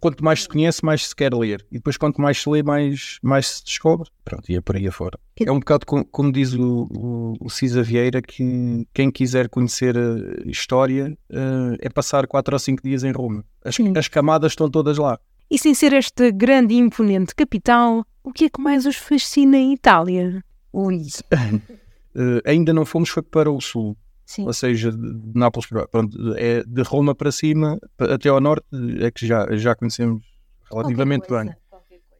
quanto 0.00 0.24
mais 0.24 0.42
se 0.42 0.48
conhece, 0.48 0.84
mais 0.84 1.08
se 1.08 1.14
quer 1.14 1.34
ler. 1.34 1.64
E 1.70 1.76
depois 1.76 1.96
quanto 1.96 2.20
mais 2.20 2.40
se 2.40 2.48
lê, 2.48 2.62
mais, 2.62 3.18
mais 3.22 3.46
se 3.46 3.64
descobre. 3.64 4.08
Pronto, 4.24 4.50
e 4.50 4.56
é 4.56 4.60
por 4.60 4.76
aí 4.76 4.86
afora. 4.86 5.18
É 5.38 5.50
um 5.50 5.58
bocado 5.58 5.86
como, 5.86 6.04
como 6.04 6.32
diz 6.32 6.54
o, 6.54 6.88
o, 6.90 7.34
o 7.40 7.50
Cisa 7.50 7.82
Vieira, 7.82 8.22
que 8.22 8.86
quem 8.94 9.10
quiser 9.10 9.48
conhecer 9.48 9.96
a 9.96 10.48
história 10.50 11.16
eh, 11.30 11.76
é 11.80 11.88
passar 11.88 12.26
4 12.26 12.54
ou 12.54 12.58
5 12.58 12.82
dias 12.82 13.04
em 13.04 13.12
Roma. 13.12 13.44
As, 13.64 13.76
as 13.96 14.08
camadas 14.08 14.52
estão 14.52 14.70
todas 14.70 14.98
lá. 14.98 15.18
E 15.50 15.58
sem 15.58 15.74
ser 15.74 15.92
esta 15.92 16.30
grande 16.30 16.74
e 16.74 16.78
imponente 16.78 17.34
capital, 17.34 18.04
o 18.22 18.32
que 18.32 18.46
é 18.46 18.48
que 18.48 18.60
mais 18.60 18.86
os 18.86 18.96
fascina 18.96 19.56
em 19.56 19.74
Itália? 19.74 20.42
Ui. 20.72 21.02
Eh, 22.16 22.50
ainda 22.52 22.72
não 22.72 22.84
fomos 22.84 23.08
foi 23.08 23.24
para 23.24 23.50
o 23.50 23.60
sul. 23.60 23.96
Sim. 24.26 24.46
ou 24.46 24.52
seja, 24.52 24.90
de 24.90 24.98
Nápoles 25.34 25.68
para 25.68 25.86
pronto, 25.86 26.16
é 26.36 26.62
de 26.64 26.82
Roma 26.82 27.14
para 27.14 27.30
cima 27.30 27.78
até 27.98 28.28
ao 28.28 28.40
norte 28.40 28.66
é 29.00 29.10
que 29.10 29.26
já, 29.26 29.46
já 29.56 29.74
conhecemos 29.74 30.22
relativamente 30.70 31.28
bem. 31.28 31.50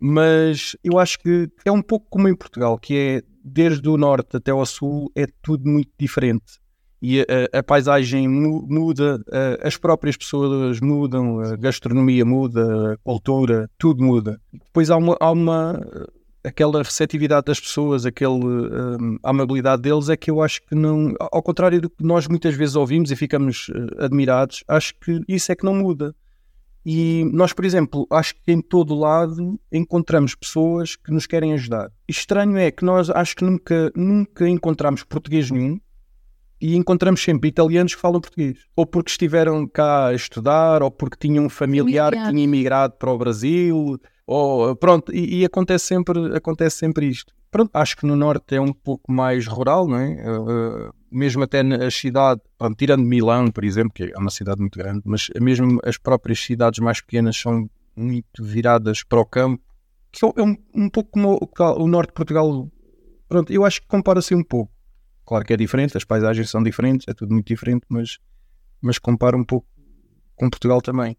Mas 0.01 0.77
eu 0.85 0.99
acho 0.99 1.19
que 1.19 1.49
é 1.65 1.73
um 1.73 1.81
pouco 1.83 2.07
como 2.11 2.29
em 2.29 2.35
Portugal, 2.37 2.79
que 2.79 2.97
é 2.97 3.23
desde 3.43 3.89
o 3.89 3.97
norte 3.97 4.37
até 4.37 4.51
ao 4.51 4.65
sul 4.67 5.11
é 5.17 5.27
tudo 5.43 5.69
muito 5.69 5.91
diferente. 5.99 6.59
E 7.01 7.21
a, 7.21 7.59
a- 7.59 7.63
paisagem 7.63 8.27
mu- 8.29 8.67
muda, 8.69 9.23
a- 9.31 9.67
as 9.67 9.77
próprias 9.77 10.17
pessoas 10.17 10.81
mudam, 10.81 11.41
a 11.41 11.57
gastronomia 11.57 12.25
muda, 12.25 12.95
a 12.95 12.97
cultura, 12.99 13.69
tudo 13.79 14.03
muda. 14.03 14.41
Depois 14.53 14.91
há 14.91 14.97
uma, 14.97 15.17
há 15.21 15.31
uma 15.31 15.81
aquela 16.45 16.83
receptividade 16.83 17.47
das 17.47 17.59
pessoas, 17.59 18.05
aquele, 18.05 18.31
hum, 18.31 19.19
a 19.23 19.31
amabilidade 19.31 19.83
deles 19.83 20.09
é 20.09 20.17
que 20.17 20.31
eu 20.31 20.43
acho 20.43 20.61
que 20.63 20.75
não, 20.75 21.15
ao 21.19 21.43
contrário 21.43 21.81
do 21.81 21.89
que 21.89 22.05
nós 22.05 22.29
muitas 22.29 22.55
vezes 22.55 22.77
ouvimos 22.77 23.11
e 23.11 23.17
ficamos 23.17 23.71
eh, 23.75 24.05
admirados, 24.05 24.63
acho 24.69 24.95
que 25.01 25.23
isso 25.27 25.51
é 25.51 25.57
que 25.57 25.65
não 25.65 25.75
muda. 25.75 26.15
E 26.87 27.25
nós, 27.33 27.55
por 27.55 27.65
exemplo, 27.65 28.07
acho 28.11 28.35
que 28.35 28.53
em 28.53 28.61
todo 28.61 28.95
lado 28.95 29.59
encontramos 29.73 30.35
pessoas 30.35 30.97
que 30.97 31.11
nos 31.11 31.27
querem 31.27 31.55
ajudar. 31.55 31.91
Estranho 32.07 32.59
é 32.59 32.71
que 32.71 32.85
nós 32.85 33.09
acho 33.09 33.37
que 33.37 33.45
nunca, 33.45 33.91
nunca 33.97 34.47
encontramos 34.47 35.03
português 35.03 35.51
nenhum 35.51 35.81
e 36.61 36.77
encontramos 36.77 37.23
sempre 37.23 37.49
italianos 37.49 37.95
que 37.95 38.01
falam 38.01 38.21
português. 38.21 38.59
Ou 38.77 38.85
porque 38.85 39.11
estiveram 39.11 39.67
cá 39.67 40.09
a 40.09 40.15
estudar, 40.15 40.83
ou 40.83 40.91
porque 40.91 41.17
tinham 41.19 41.47
um 41.47 41.49
familiar 41.49 42.13
que 42.13 42.31
tinha 42.31 42.45
emigrado 42.45 42.95
para 42.99 43.11
o 43.11 43.17
Brasil, 43.17 43.99
ou 44.27 44.75
pronto, 44.77 45.13
e, 45.15 45.41
e 45.41 45.45
acontece, 45.45 45.87
sempre, 45.87 46.35
acontece 46.37 46.77
sempre 46.79 47.07
isto. 47.09 47.33
Pronto, 47.51 47.71
acho 47.75 47.97
que 47.97 48.07
no 48.07 48.17
norte 48.17 48.57
é 48.57 48.61
um 48.61 48.73
pouco 48.73 49.13
mais 49.13 49.47
rural, 49.47 49.87
não 49.87 49.97
é? 49.99 50.13
Eh, 50.15 50.27
eh, 50.27 50.91
mesmo 51.11 51.45
até 51.45 51.63
na 51.63 51.89
cidade, 51.91 52.41
pronto, 52.59 52.77
tirando 52.77 53.05
Milão, 53.05 53.51
por 53.51 53.63
exemplo, 53.65 53.93
que 53.95 54.05
é 54.13 54.19
uma 54.19 54.31
cidade 54.31 54.61
muito 54.61 54.77
grande, 54.79 55.03
mas 55.05 55.29
mesmo 55.41 55.79
as 55.85 55.97
próprias 55.97 56.41
cidades 56.41 56.81
mais 56.81 57.01
pequenas 57.01 57.37
são 57.37 57.71
muito 57.97 58.43
viradas 58.43 59.05
para 59.05 59.21
o 59.21 59.25
campo, 59.25 59.63
que 60.11 60.25
é 60.25 60.29
um, 60.43 60.57
um 60.75 60.89
pouco 60.91 61.11
como 61.13 61.35
o, 61.41 61.83
o 61.85 61.87
norte 61.89 62.09
de 62.09 62.15
Portugal. 62.15 62.69
Pronto, 63.29 63.53
eu 63.53 63.65
acho 63.65 63.81
que 63.83 63.87
compara-se 63.87 64.35
um 64.35 64.43
pouco. 64.43 64.73
Claro 65.25 65.45
que 65.45 65.53
é 65.53 65.57
diferente, 65.57 65.97
as 65.97 66.05
paisagens 66.05 66.51
são 66.51 66.63
diferentes, 66.63 67.07
é 67.09 67.15
tudo 67.15 67.33
muito 67.33 67.47
diferente, 67.47 67.85
mas, 67.89 68.19
mas 68.81 68.99
compara 68.99 69.37
um 69.37 69.45
pouco 69.45 69.67
com 70.35 70.51
Portugal 70.51 70.83
também. 70.83 71.17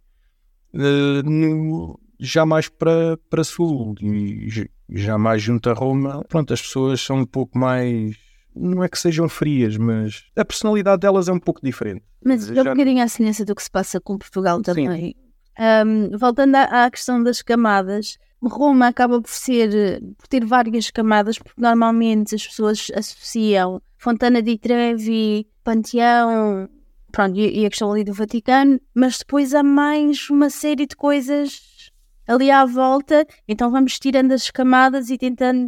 Eh, 0.73 1.23
no- 1.23 1.99
já 2.19 2.45
mais 2.45 2.69
para, 2.69 3.17
para 3.29 3.43
sul 3.43 3.95
e 4.01 4.69
já 4.89 5.17
mais 5.17 5.41
junto 5.41 5.69
a 5.69 5.73
Roma, 5.73 6.23
pronto, 6.27 6.53
as 6.53 6.61
pessoas 6.61 7.01
são 7.01 7.17
um 7.17 7.25
pouco 7.25 7.57
mais. 7.57 8.15
Não 8.55 8.83
é 8.83 8.87
que 8.87 8.97
sejam 8.97 9.27
frias, 9.27 9.75
mas 9.75 10.25
a 10.35 10.45
personalidade 10.45 11.01
delas 11.01 11.27
é 11.27 11.31
um 11.31 11.39
pouco 11.39 11.59
diferente. 11.61 12.03
Mas 12.23 12.49
é 12.49 12.61
um 12.61 12.63
bocadinho 12.63 13.03
à 13.03 13.07
semelhança 13.07 13.43
do 13.43 13.53
que 13.53 13.63
se 13.63 13.69
passa 13.69 13.99
com 13.99 14.17
Portugal 14.17 14.61
também. 14.61 15.15
Um, 15.59 16.17
voltando 16.17 16.55
à, 16.55 16.85
à, 16.85 16.91
questão 16.91 17.21
das 17.21 17.41
camadas, 17.41 18.17
Roma 18.41 18.87
acaba 18.87 19.21
por 19.21 19.29
ser 19.29 20.01
por 20.17 20.27
ter 20.27 20.45
várias 20.45 20.91
camadas, 20.91 21.37
porque 21.37 21.61
normalmente 21.61 22.35
as 22.35 22.45
pessoas 22.45 22.87
associam 22.95 23.81
Fontana 23.97 24.41
di 24.41 24.57
Trevi, 24.57 25.47
Panteão, 25.63 26.69
pronto, 27.11 27.37
e, 27.37 27.61
e 27.61 27.65
a 27.65 27.69
questão 27.69 27.91
ali 27.91 28.03
do 28.03 28.13
Vaticano, 28.13 28.79
mas 28.93 29.17
depois 29.17 29.53
há 29.53 29.63
mais 29.63 30.29
uma 30.29 30.49
série 30.49 30.85
de 30.85 30.95
coisas 30.95 31.74
ali 32.27 32.49
à 32.51 32.65
volta, 32.65 33.25
então 33.47 33.71
vamos 33.71 33.99
tirando 33.99 34.31
as 34.31 34.49
camadas 34.49 35.09
e 35.09 35.17
tentando 35.17 35.67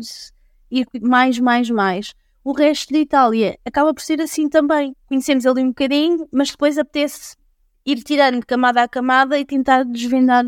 ir 0.72 0.88
mais, 1.02 1.40
mais, 1.40 1.70
mais. 1.70 2.14
O 2.44 2.54
resto 2.54 2.94
de 2.94 3.00
Itália 3.00 3.58
acaba 3.66 3.94
por 3.94 4.02
ser 4.02 4.22
assim 4.22 4.48
também. 4.48 4.96
Conhecemos 5.08 5.46
ali 5.46 5.62
um 5.62 5.68
bocadinho, 5.68 6.28
mas 6.32 6.52
depois 6.52 6.78
apetece 6.78 7.36
ir 7.86 8.04
tirando 8.04 8.46
camada 8.46 8.84
a 8.84 8.88
camada 8.88 9.38
e 9.38 9.46
tentar 9.46 9.84
desvendar 9.84 10.46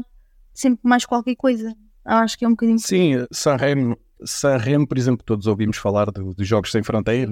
sempre 0.54 0.82
mais 0.84 1.06
qualquer 1.06 1.36
coisa. 1.36 1.76
Acho 2.06 2.38
que 2.38 2.46
é 2.46 2.48
um 2.48 2.52
bocadinho. 2.52 2.80
Sim, 2.80 3.26
Sanremo, 3.32 3.98
Sanremo 4.24 4.88
por 4.88 4.98
exemplo, 4.98 5.24
todos 5.26 5.48
ouvimos 5.48 5.78
falar 5.78 6.06
dos 6.06 6.36
do 6.36 6.44
Jogos 6.44 6.72
Sem 6.72 6.84
Fronteira, 6.84 7.32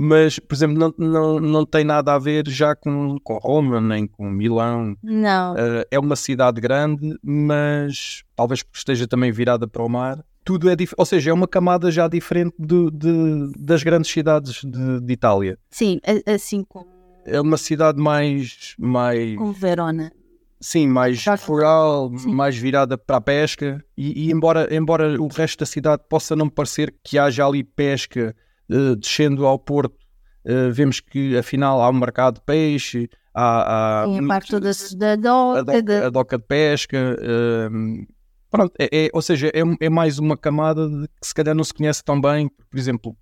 mas, 0.00 0.38
por 0.38 0.54
exemplo, 0.54 0.78
não, 0.78 0.94
não, 0.96 1.40
não 1.40 1.66
tem 1.66 1.82
nada 1.82 2.14
a 2.14 2.20
ver 2.20 2.48
já 2.48 2.72
com, 2.76 3.18
com 3.18 3.36
Roma, 3.38 3.80
nem 3.80 4.06
com 4.06 4.30
Milão. 4.30 4.96
Não. 5.02 5.54
Uh, 5.54 5.84
é 5.90 5.98
uma 5.98 6.14
cidade 6.14 6.60
grande, 6.60 7.18
mas 7.20 8.22
talvez 8.36 8.64
esteja 8.72 9.08
também 9.08 9.32
virada 9.32 9.66
para 9.66 9.82
o 9.82 9.88
mar. 9.88 10.24
Tudo 10.44 10.70
é 10.70 10.76
ou 10.96 11.04
seja, 11.04 11.30
é 11.30 11.34
uma 11.34 11.48
camada 11.48 11.90
já 11.90 12.06
diferente 12.06 12.54
de, 12.56 12.92
de 12.92 13.52
das 13.58 13.82
grandes 13.82 14.08
cidades 14.08 14.60
de, 14.62 15.00
de, 15.00 15.12
Itália. 15.12 15.58
Sim, 15.68 15.98
assim 16.32 16.62
como. 16.62 16.86
É 17.24 17.40
uma 17.40 17.56
cidade 17.56 18.00
mais. 18.00 18.76
mais... 18.78 19.34
Como 19.36 19.52
Verona. 19.52 20.12
Sim, 20.60 20.86
mais 20.86 21.24
rural, 21.44 22.08
mais 22.24 22.56
virada 22.56 22.96
para 22.96 23.16
a 23.16 23.20
pesca. 23.20 23.84
E, 23.96 24.28
e, 24.28 24.32
embora, 24.32 24.72
embora 24.72 25.20
o 25.20 25.26
resto 25.26 25.58
da 25.58 25.66
cidade 25.66 26.04
possa 26.08 26.36
não 26.36 26.48
parecer 26.48 26.94
que 27.02 27.18
haja 27.18 27.44
ali 27.44 27.64
pesca 27.64 28.32
descendo 28.98 29.46
ao 29.46 29.58
Porto, 29.58 29.96
uh, 30.44 30.72
vemos 30.72 31.00
que 31.00 31.36
afinal 31.36 31.82
há 31.82 31.88
um 31.88 31.94
mercado 31.94 32.36
de 32.36 32.42
peixe, 32.42 33.08
há, 33.34 34.02
há 34.02 34.18
a 34.18 34.26
parte 34.26 34.50
toda 34.50 34.70
da 34.96 35.16
doca, 35.16 35.58
a 35.58 35.62
doca, 35.62 35.82
de... 35.82 35.96
a 35.96 36.10
doca 36.10 36.38
de 36.38 36.44
pesca. 36.44 37.16
Uh, 37.18 38.06
pronto, 38.50 38.72
é, 38.78 39.06
é, 39.06 39.10
ou 39.12 39.22
seja, 39.22 39.48
é, 39.48 39.62
é, 39.80 39.88
mais 39.88 40.18
uma 40.18 40.36
camada 40.36 40.88
de, 40.88 41.08
que 41.20 41.26
se 41.26 41.34
calhar 41.34 41.54
não 41.54 41.64
se 41.64 41.72
conhece 41.72 42.02
tão 42.02 42.20
bem. 42.20 42.50
Por 42.70 42.78
exemplo, 42.78 43.16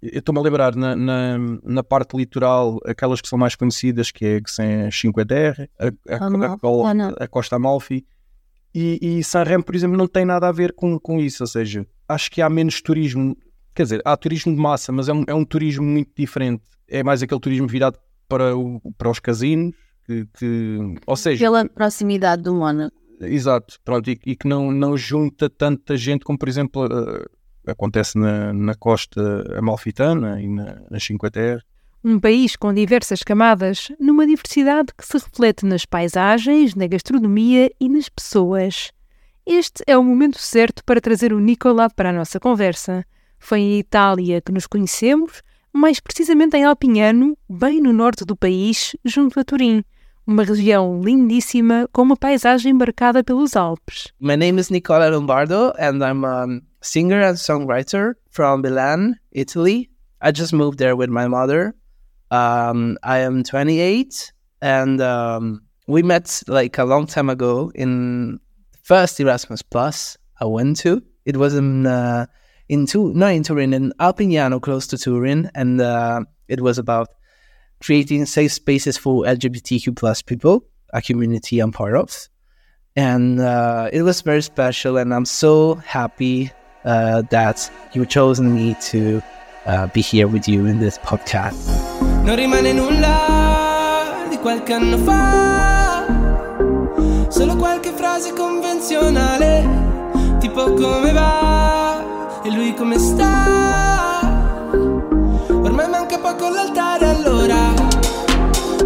eu 0.00 0.18
estou-me 0.18 0.40
a 0.40 0.42
lembrar 0.42 0.74
na, 0.74 0.94
na, 0.94 1.38
na, 1.62 1.82
parte 1.82 2.16
litoral, 2.16 2.78
aquelas 2.84 3.20
que 3.20 3.28
são 3.28 3.38
mais 3.38 3.54
conhecidas, 3.54 4.10
que 4.10 4.24
é 4.24 4.40
que 4.40 4.50
são 4.50 4.64
a 4.86 4.90
Cinque 4.90 5.24
Terre, 5.24 5.68
a, 5.78 5.86
a, 5.86 6.26
a, 6.26 7.24
a 7.24 7.28
Costa 7.28 7.56
Amalfi. 7.56 8.06
E, 8.74 8.98
e 9.00 9.24
Sanremo, 9.24 9.64
por 9.64 9.74
exemplo, 9.74 9.96
não 9.96 10.06
tem 10.06 10.24
nada 10.24 10.46
a 10.46 10.52
ver 10.52 10.72
com, 10.72 10.98
com 10.98 11.18
isso. 11.18 11.42
Ou 11.42 11.46
seja, 11.46 11.86
acho 12.08 12.30
que 12.30 12.40
há 12.40 12.48
menos 12.48 12.80
turismo 12.80 13.36
Quer 13.78 13.84
dizer, 13.84 14.02
há 14.04 14.16
turismo 14.16 14.52
de 14.52 14.60
massa, 14.60 14.90
mas 14.90 15.08
é 15.08 15.12
um, 15.12 15.22
é 15.28 15.32
um 15.32 15.44
turismo 15.44 15.86
muito 15.86 16.10
diferente. 16.16 16.64
É 16.88 17.04
mais 17.04 17.22
aquele 17.22 17.38
turismo 17.38 17.68
virado 17.68 17.96
para, 18.28 18.56
o, 18.56 18.80
para 18.98 19.08
os 19.08 19.20
casinos, 19.20 19.72
que, 20.04 20.26
que, 20.36 20.78
ou 21.06 21.14
seja... 21.14 21.44
Pela 21.44 21.64
proximidade 21.64 22.42
do 22.42 22.52
Mónaco. 22.52 22.96
Exato, 23.20 23.78
pronto, 23.84 24.10
e, 24.10 24.18
e, 24.26 24.34
que 24.34 24.48
não, 24.48 24.72
não 24.72 24.96
junta 24.96 25.48
tanta 25.48 25.96
gente 25.96 26.24
como, 26.24 26.36
por 26.36 26.48
exemplo, 26.48 26.86
uh, 26.86 27.24
acontece 27.70 28.18
na, 28.18 28.52
na 28.52 28.74
costa 28.74 29.44
amalfitana 29.56 30.42
e 30.42 30.48
na, 30.48 30.82
na 30.90 30.98
Cinque 30.98 31.30
Terre. 31.30 31.62
Um 32.02 32.18
país 32.18 32.56
com 32.56 32.74
diversas 32.74 33.22
camadas, 33.22 33.92
numa 34.00 34.26
diversidade 34.26 34.88
que 34.92 35.06
se 35.06 35.18
reflete 35.18 35.64
nas 35.64 35.84
paisagens, 35.86 36.74
na 36.74 36.88
gastronomia 36.88 37.70
e 37.78 37.88
nas 37.88 38.08
pessoas. 38.08 38.90
Este 39.46 39.84
é 39.86 39.96
o 39.96 40.02
momento 40.02 40.40
certo 40.40 40.82
para 40.84 41.00
trazer 41.00 41.32
o 41.32 41.38
Nicola 41.38 41.88
para 41.88 42.10
a 42.10 42.12
nossa 42.12 42.40
conversa. 42.40 43.06
Foi 43.38 43.60
em 43.60 43.78
Itália 43.78 44.40
que 44.40 44.52
nos 44.52 44.66
conhecemos, 44.66 45.42
mais 45.72 46.00
precisamente 46.00 46.56
em 46.56 46.64
Alpignano, 46.64 47.36
bem 47.48 47.80
no 47.80 47.92
norte 47.92 48.24
do 48.24 48.36
país, 48.36 48.96
junto 49.04 49.38
a 49.38 49.44
Turim. 49.44 49.84
Uma 50.26 50.42
região 50.44 51.00
lindíssima 51.02 51.88
com 51.92 52.02
uma 52.02 52.16
paisagem 52.16 52.74
marcada 52.74 53.24
pelos 53.24 53.56
Alpes. 53.56 54.12
My 54.20 54.36
name 54.36 54.60
is 54.60 54.68
Nicola 54.68 55.08
Lombardo 55.08 55.72
and 55.78 56.04
I'm 56.04 56.24
a 56.24 56.60
singer 56.82 57.22
and 57.22 57.36
songwriter 57.36 58.14
from 58.30 58.60
Milan, 58.60 59.14
Italy. 59.32 59.88
I 60.20 60.32
just 60.32 60.52
moved 60.52 60.78
there 60.78 60.94
with 60.94 61.08
my 61.08 61.28
mother. 61.28 61.74
Um, 62.30 62.98
I 63.02 63.20
am 63.20 63.42
28 63.42 64.32
and 64.60 65.00
um, 65.00 65.62
we 65.86 66.02
met 66.02 66.42
like 66.46 66.76
a 66.76 66.84
long 66.84 67.06
time 67.06 67.30
ago 67.30 67.72
in 67.74 68.38
first 68.82 69.18
Erasmus 69.20 69.62
Plus 69.62 70.18
I 70.40 70.44
went 70.44 70.78
to. 70.80 71.02
It 71.24 71.36
was 71.38 71.54
in 71.54 71.86
uh, 71.86 72.26
in 72.68 72.86
not 72.94 73.32
in 73.32 73.42
Turin, 73.42 73.72
in 73.72 73.92
Alpignano, 73.98 74.60
close 74.60 74.86
to 74.88 74.98
Turin, 74.98 75.50
and 75.54 75.80
uh, 75.80 76.20
it 76.48 76.60
was 76.60 76.78
about 76.78 77.08
creating 77.80 78.26
safe 78.26 78.52
spaces 78.52 78.98
for 78.98 79.24
LGBTQ 79.24 79.96
plus 79.96 80.22
people, 80.22 80.64
a 80.92 81.00
community 81.00 81.60
I'm 81.60 81.72
part 81.72 81.96
of, 81.96 82.28
and 82.96 83.40
uh, 83.40 83.88
it 83.92 84.02
was 84.02 84.20
very 84.20 84.42
special. 84.42 84.98
And 84.98 85.14
I'm 85.14 85.24
so 85.24 85.76
happy 85.76 86.50
uh, 86.84 87.22
that 87.30 87.70
you 87.92 88.04
chosen 88.04 88.54
me 88.54 88.76
to 88.82 89.22
uh, 89.66 89.86
be 89.88 90.00
here 90.00 90.28
with 90.28 90.48
you 90.48 90.66
in 90.66 90.78
this 90.78 90.98
podcast. 90.98 91.66
Non 92.24 92.36
rimane 92.36 92.74
nulla 92.74 94.26
di 94.28 94.36
qualche 94.36 94.74
anno 94.74 94.98
fa, 94.98 96.04
solo 97.28 97.56
qualche 97.56 97.92
frase 97.92 98.34
convenzionale, 98.34 99.66
tipo 100.40 100.74
come 100.74 101.12
va. 101.12 101.47
E 102.48 102.50
lui 102.50 102.72
come 102.72 102.98
sta? 102.98 104.22
Ormai 105.50 105.86
manca 105.86 106.18
poco 106.18 106.46
all'altare 106.46 107.04
allora 107.04 107.74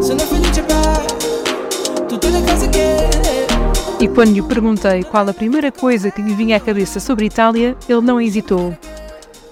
Sono 0.00 0.18
felice 0.18 0.64
per 0.64 2.06
tutte 2.08 2.28
le 2.30 2.42
cose 2.42 2.68
che 2.70 3.08
E 4.00 4.10
quando 4.10 4.32
lhe 4.32 4.42
perguntei 4.42 5.04
qual 5.04 5.28
a 5.28 5.32
primeira 5.32 5.70
coisa 5.70 6.10
que 6.10 6.20
lhe 6.20 6.34
vinha 6.34 6.56
à 6.56 6.60
cabeça 6.60 6.98
sobre 6.98 7.26
Itália, 7.26 7.76
ele 7.88 8.00
não 8.00 8.20
hesitou. 8.20 8.76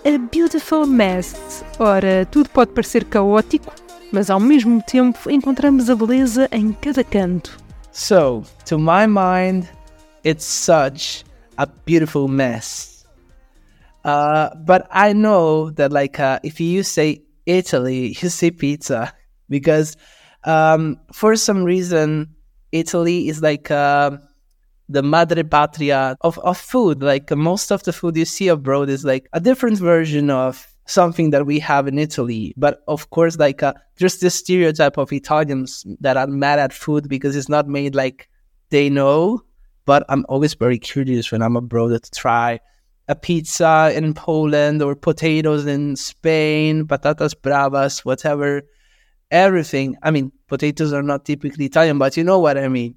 A 0.04 0.18
beautiful 0.18 0.88
mess. 0.88 1.62
Ora, 1.78 2.26
tudo 2.28 2.48
pode 2.48 2.72
parecer 2.72 3.04
caótico, 3.04 3.72
mas 4.10 4.28
ao 4.28 4.40
mesmo 4.40 4.82
tempo 4.82 5.30
encontramos 5.30 5.88
a 5.88 5.94
beleza 5.94 6.48
em 6.50 6.72
cada 6.72 7.04
canto. 7.04 7.56
So, 7.92 8.42
to 8.64 8.76
my 8.76 9.06
mind, 9.06 9.68
it's 10.24 10.46
such 10.46 11.24
a 11.56 11.64
beautiful 11.86 12.26
mess. 12.26 12.89
Uh, 14.04 14.50
but 14.64 14.86
I 14.90 15.12
know 15.12 15.70
that 15.70 15.92
like 15.92 16.18
uh, 16.18 16.40
if 16.42 16.60
you 16.60 16.82
say 16.82 17.22
Italy, 17.46 18.16
you 18.20 18.28
say 18.28 18.50
pizza 18.50 19.12
because 19.48 19.96
um, 20.44 20.98
for 21.12 21.36
some 21.36 21.64
reason 21.64 22.34
Italy 22.72 23.28
is 23.28 23.42
like 23.42 23.70
uh, 23.70 24.16
the 24.88 25.02
madre 25.02 25.42
patria 25.42 26.16
of, 26.22 26.38
of 26.38 26.56
food. 26.56 27.02
Like 27.02 27.30
most 27.30 27.70
of 27.70 27.82
the 27.82 27.92
food 27.92 28.16
you 28.16 28.24
see 28.24 28.48
abroad 28.48 28.88
is 28.88 29.04
like 29.04 29.28
a 29.32 29.40
different 29.40 29.78
version 29.78 30.30
of 30.30 30.66
something 30.86 31.30
that 31.30 31.46
we 31.46 31.58
have 31.60 31.86
in 31.86 31.98
Italy. 31.98 32.54
But 32.56 32.82
of 32.88 33.10
course, 33.10 33.38
like 33.38 33.62
uh, 33.62 33.74
there's 33.98 34.18
this 34.18 34.34
stereotype 34.34 34.98
of 34.98 35.12
Italians 35.12 35.84
that 36.00 36.16
are 36.16 36.26
mad 36.26 36.58
at 36.58 36.72
food 36.72 37.08
because 37.08 37.36
it's 37.36 37.48
not 37.48 37.68
made 37.68 37.94
like 37.94 38.28
they 38.70 38.88
know. 38.88 39.42
But 39.84 40.04
I'm 40.08 40.24
always 40.28 40.54
very 40.54 40.78
curious 40.78 41.32
when 41.32 41.42
I'm 41.42 41.56
abroad 41.56 42.02
to 42.02 42.10
try 42.10 42.60
a 43.10 43.16
pizza 43.16 43.92
in 43.92 44.14
Poland 44.14 44.80
or 44.80 44.94
potatoes 44.94 45.66
in 45.66 45.96
Spain, 45.96 46.86
patatas 46.86 47.34
bravas, 47.34 48.04
whatever, 48.04 48.62
everything. 49.32 49.96
I 50.04 50.12
mean, 50.12 50.30
potatoes 50.46 50.92
are 50.92 51.02
not 51.02 51.24
typically 51.24 51.64
Italian, 51.64 51.98
but 51.98 52.16
you 52.16 52.22
know 52.22 52.38
what 52.38 52.56
I 52.56 52.68
mean. 52.68 52.94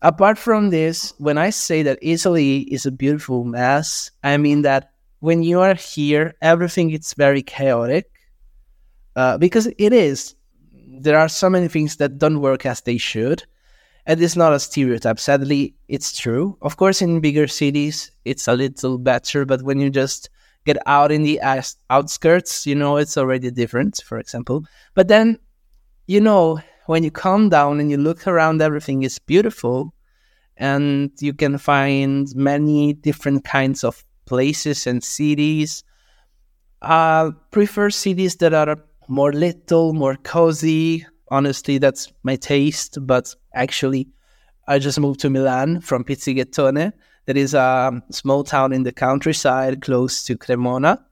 Apart 0.00 0.38
from 0.38 0.70
this, 0.70 1.12
when 1.18 1.38
I 1.38 1.50
say 1.50 1.82
that 1.82 1.98
Italy 2.00 2.60
is 2.72 2.86
a 2.86 2.92
beautiful 2.92 3.42
mess, 3.42 4.12
I 4.22 4.36
mean 4.36 4.62
that 4.62 4.92
when 5.18 5.42
you 5.42 5.58
are 5.58 5.74
here, 5.74 6.34
everything 6.40 6.92
is 6.92 7.12
very 7.14 7.42
chaotic 7.42 8.08
uh, 9.16 9.38
because 9.38 9.66
it 9.66 9.92
is. 9.92 10.36
There 11.00 11.18
are 11.18 11.28
so 11.28 11.50
many 11.50 11.66
things 11.66 11.96
that 11.96 12.18
don't 12.18 12.40
work 12.40 12.64
as 12.64 12.82
they 12.82 12.96
should. 12.96 13.42
And 14.08 14.20
it's 14.20 14.34
not 14.36 14.52
a 14.52 14.58
stereotype. 14.58 15.20
Sadly, 15.20 15.76
it's 15.86 16.18
true. 16.18 16.58
Of 16.62 16.76
course, 16.78 17.00
in 17.00 17.20
bigger 17.20 17.46
cities, 17.46 18.10
it's 18.24 18.48
a 18.48 18.54
little 18.54 18.98
better, 18.98 19.44
but 19.44 19.62
when 19.62 19.78
you 19.78 19.90
just 19.90 20.30
get 20.66 20.78
out 20.86 21.12
in 21.12 21.22
the 21.22 21.40
outskirts, 21.90 22.66
you 22.66 22.74
know, 22.74 22.96
it's 22.96 23.16
already 23.16 23.52
different, 23.52 24.02
for 24.04 24.18
example. 24.18 24.64
But 24.94 25.08
then, 25.08 25.38
you 26.08 26.20
know, 26.20 26.58
when 26.86 27.04
you 27.04 27.10
calm 27.12 27.50
down 27.50 27.80
and 27.80 27.90
you 27.90 27.98
look 27.98 28.26
around, 28.26 28.62
everything 28.62 29.04
is 29.04 29.18
beautiful. 29.20 29.92
and 30.56 31.12
you 31.20 31.32
can 31.32 31.58
find 31.58 32.34
many 32.34 32.92
different 32.92 33.44
kinds 33.44 33.84
of 33.84 34.04
places 34.26 34.86
and 34.86 35.02
cities. 35.02 35.84
I 36.82 37.30
prefer 37.50 37.90
cities 37.90 38.36
that 38.36 38.54
are 38.54 38.76
more 39.08 39.32
little, 39.32 39.92
more 39.94 40.16
cozy. 40.16 41.06
Honestly, 41.30 41.78
that's 41.78 42.12
my 42.22 42.36
taste. 42.36 42.98
But 43.06 43.34
actually, 43.54 44.08
I 44.66 44.78
just 44.78 45.00
moved 45.00 45.20
to 45.20 45.30
Milan 45.30 45.80
from 45.80 46.04
Pizzighettone. 46.04 46.92
That 47.26 47.36
is 47.36 47.54
a 47.54 48.02
small 48.10 48.44
town 48.44 48.72
in 48.72 48.84
the 48.84 48.92
countryside 48.92 49.82
close 49.82 50.24
to 50.24 50.36
Cremona. 50.36 51.04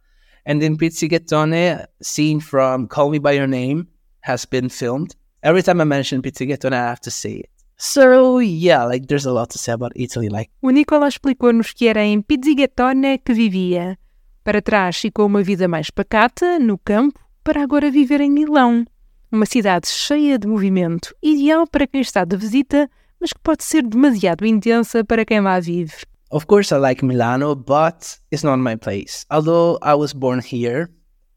And 0.46 0.62
in 0.62 0.76
Pizzighettone, 0.76 1.86
scene 2.00 2.40
from 2.40 2.86
Call 2.88 3.10
Me 3.10 3.18
By 3.18 3.32
Your 3.32 3.46
Name 3.46 3.88
has 4.20 4.46
been 4.46 4.68
filmed. 4.68 5.14
Every 5.42 5.62
time 5.62 5.80
I 5.80 5.84
mention 5.84 6.22
Pizzighettone, 6.22 6.72
I 6.72 6.88
have 6.88 7.00
to 7.00 7.10
say 7.10 7.32
it. 7.32 7.50
So 7.76 8.38
yeah, 8.38 8.84
like 8.84 9.06
there's 9.06 9.26
a 9.26 9.32
lot 9.32 9.50
to 9.50 9.58
say 9.58 9.72
about 9.72 9.92
Italy. 9.94 10.28
Like 10.28 10.50
O 10.62 10.70
Nicola 10.70 11.08
explicou-nos 11.08 11.72
que 11.72 11.88
era 11.88 12.02
em 12.02 12.22
Pizzighettone 12.22 13.18
que 13.18 13.34
vivia. 13.34 13.98
Para 14.42 14.62
trás 14.62 14.96
ficou 14.96 15.26
uma 15.26 15.42
vida 15.42 15.68
mais 15.68 15.90
pacata, 15.90 16.58
no 16.58 16.78
campo, 16.78 17.20
para 17.44 17.62
agora 17.62 17.90
viver 17.90 18.20
em 18.20 18.30
Milão. 18.30 18.84
Uma 19.30 19.44
cidade 19.46 19.88
cheia 19.88 20.38
de 20.38 20.46
movimento, 20.46 21.14
ideal 21.22 21.66
para 21.66 21.86
quem 21.86 22.00
está 22.00 22.24
de 22.24 22.36
visita, 22.36 22.88
mas 23.20 23.32
que 23.32 23.40
pode 23.42 23.64
ser 23.64 23.82
demasiado 23.82 24.46
intensa 24.46 25.04
para 25.04 25.24
quem 25.24 25.40
lá 25.40 25.58
vive. 25.58 26.06
Of 26.30 26.46
course, 26.46 26.72
I 26.72 26.78
like 26.78 27.04
Milano, 27.04 27.54
but 27.54 28.18
it's 28.32 28.42
not 28.42 28.58
my 28.58 28.76
place. 28.76 29.24
Although 29.30 29.78
I 29.82 29.94
was 29.94 30.12
born 30.12 30.40
here, 30.40 30.88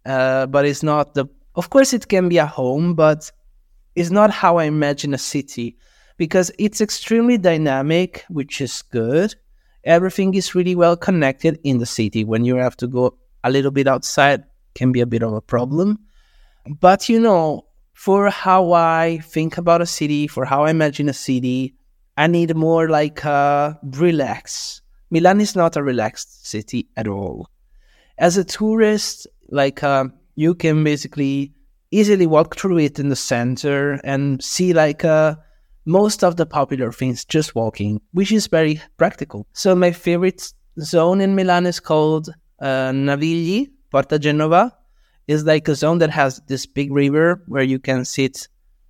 uh, 0.06 0.48
but 0.48 0.66
it's 0.66 0.84
not 0.84 1.14
the. 1.14 1.26
Of 1.56 1.70
course, 1.70 1.96
it 1.96 2.08
can 2.08 2.28
be 2.28 2.40
a 2.40 2.46
home, 2.46 2.94
but 2.96 3.32
it's 3.96 4.12
not 4.12 4.32
how 4.32 4.58
I 4.58 4.66
imagine 4.66 5.14
a 5.14 5.18
city 5.18 5.78
because 6.18 6.52
it's 6.58 6.82
extremely 6.82 7.38
dynamic, 7.38 8.26
which 8.30 8.62
is 8.62 8.82
good. 8.82 9.36
Everything 9.84 10.34
is 10.34 10.54
really 10.56 10.76
well 10.76 10.98
connected 10.98 11.60
in 11.64 11.78
the 11.78 11.86
city. 11.86 12.24
When 12.24 12.44
you 12.44 12.56
have 12.58 12.76
to 12.78 12.88
go 12.88 13.16
a 13.44 13.50
little 13.50 13.72
bit 13.72 13.88
outside, 13.88 14.44
can 14.76 14.92
be 14.92 15.02
a 15.02 15.06
bit 15.06 15.24
of 15.24 15.34
a 15.34 15.42
problem. 15.42 16.00
But 16.80 17.10
you 17.10 17.20
know, 17.20 17.66
for 18.00 18.30
how 18.30 18.72
I 18.72 19.20
think 19.24 19.58
about 19.58 19.82
a 19.82 19.86
city, 19.86 20.26
for 20.26 20.46
how 20.46 20.64
I 20.64 20.70
imagine 20.70 21.10
a 21.10 21.14
city, 21.14 21.76
I 22.16 22.28
need 22.28 22.56
more 22.56 22.88
like 22.88 23.26
a 23.26 23.78
relax. 23.84 24.82
Milan 25.12 25.42
is 25.42 25.54
not 25.54 25.76
a 25.76 25.84
relaxed 25.84 26.48
city 26.48 26.88
at 26.96 27.10
all. 27.10 27.50
As 28.18 28.38
a 28.38 28.46
tourist, 28.46 29.28
like 29.50 29.84
uh, 29.84 30.06
you 30.36 30.56
can 30.56 30.82
basically 30.82 31.52
easily 31.92 32.26
walk 32.26 32.56
through 32.56 32.78
it 32.78 33.00
in 33.00 33.10
the 33.10 33.18
center 33.18 34.00
and 34.06 34.42
see 34.42 34.72
like 34.72 35.04
uh, 35.04 35.36
most 35.86 36.24
of 36.24 36.38
the 36.38 36.46
popular 36.46 36.94
things 36.94 37.26
just 37.26 37.54
walking, 37.54 38.00
which 38.14 38.32
is 38.32 38.48
very 38.48 38.82
practical. 38.96 39.46
So 39.52 39.76
my 39.76 39.92
favorite 39.92 40.54
zone 40.80 41.20
in 41.20 41.36
Milan 41.36 41.66
is 41.66 41.82
called 41.82 42.30
uh, 42.62 42.92
Navigli, 42.92 43.68
Porta 43.92 44.18
Genova. 44.18 44.74
Is 45.30 45.44
like 45.44 45.70
a 45.70 45.76
zone 45.76 46.00
that 46.00 46.10
has 46.18 46.42
this 46.48 46.66
big 46.66 46.92
river 46.92 47.40
where 47.48 47.64
you 47.64 47.80
can 47.80 48.04
sit 48.04 48.50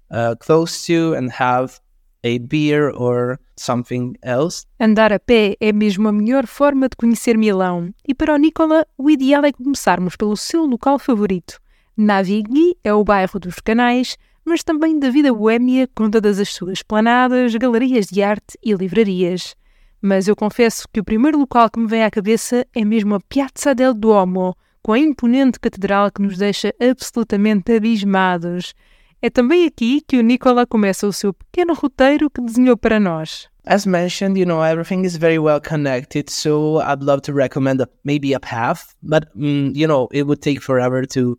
uh, 0.10 0.38
close 0.40 0.88
to 0.88 1.14
and 1.14 1.30
have 1.34 1.82
a 2.24 2.40
beer 2.40 2.92
or 2.92 3.42
something 3.58 4.16
else. 4.24 4.66
Andar 4.80 5.12
a 5.12 5.20
pé 5.20 5.58
é 5.60 5.74
mesmo 5.74 6.08
a 6.08 6.14
melhor 6.14 6.48
forma 6.48 6.88
de 6.88 6.96
conhecer 6.96 7.38
Milão. 7.38 7.94
E 8.08 8.16
para 8.16 8.34
o 8.34 8.38
Nicola, 8.38 8.86
o 8.98 9.10
ideal 9.10 9.44
é 9.44 9.52
começarmos 9.52 10.16
pelo 10.16 10.38
seu 10.38 10.66
local 10.66 10.98
favorito. 10.98 11.60
Navigli 11.98 12.78
é 12.86 12.94
o 12.94 13.04
bairro 13.04 13.38
dos 13.38 13.60
canais, 13.60 14.16
mas 14.46 14.64
também 14.64 14.98
da 14.98 15.10
vida 15.10 15.34
boêmia 15.34 15.90
com 15.94 16.10
todas 16.10 16.40
as 16.40 16.54
suas 16.54 16.82
planadas, 16.82 17.54
galerias 17.56 18.06
de 18.06 18.24
arte 18.24 18.58
e 18.64 18.74
livrarias. 18.74 19.58
Mas 20.02 20.30
eu 20.30 20.38
confesso 20.38 20.88
que 20.88 21.02
o 21.02 21.04
primeiro 21.04 21.38
local 21.38 21.70
que 21.70 21.82
me 21.82 21.88
vem 21.88 22.06
à 22.06 22.10
cabeça 22.10 22.66
é 22.74 22.86
mesmo 22.86 23.16
a 23.16 23.20
Piazza 23.20 23.76
del 23.76 23.94
Duomo, 23.94 24.56
com 24.82 24.94
a 24.94 25.00
imponente 25.00 25.60
catedral 25.60 26.12
que 26.12 26.22
nos 26.22 26.38
deixa 26.38 26.74
absolutamente 26.80 27.72
abismados. 27.74 28.74
É 29.22 29.30
também 29.30 29.66
aqui 29.66 30.02
que 30.08 30.18
o 30.18 30.22
Nicola 30.22 30.66
começa 30.66 31.06
o 31.06 31.12
seu 31.12 31.34
pequeno 31.34 31.74
roteiro 31.74 32.30
que 32.30 32.42
desenhou 32.42 32.78
para 32.78 33.00
nós. 33.00 33.50
As 33.66 33.86
mentioned, 33.86 34.40
you 34.40 34.46
know, 34.46 34.64
everything 34.64 35.04
is 35.04 35.18
very 35.18 35.38
well 35.38 35.60
connected. 35.62 36.30
So 36.30 36.80
I'd 36.82 37.04
love 37.04 37.22
to 37.24 37.34
recommend 37.34 37.82
a, 37.82 37.90
maybe 38.04 38.34
a 38.34 38.40
path, 38.40 38.96
but 39.04 39.28
mm, 39.36 39.76
you 39.76 39.88
know, 39.88 40.08
it 40.12 40.24
would 40.24 40.42
take 40.42 40.62
forever 40.62 41.06
to 41.08 41.38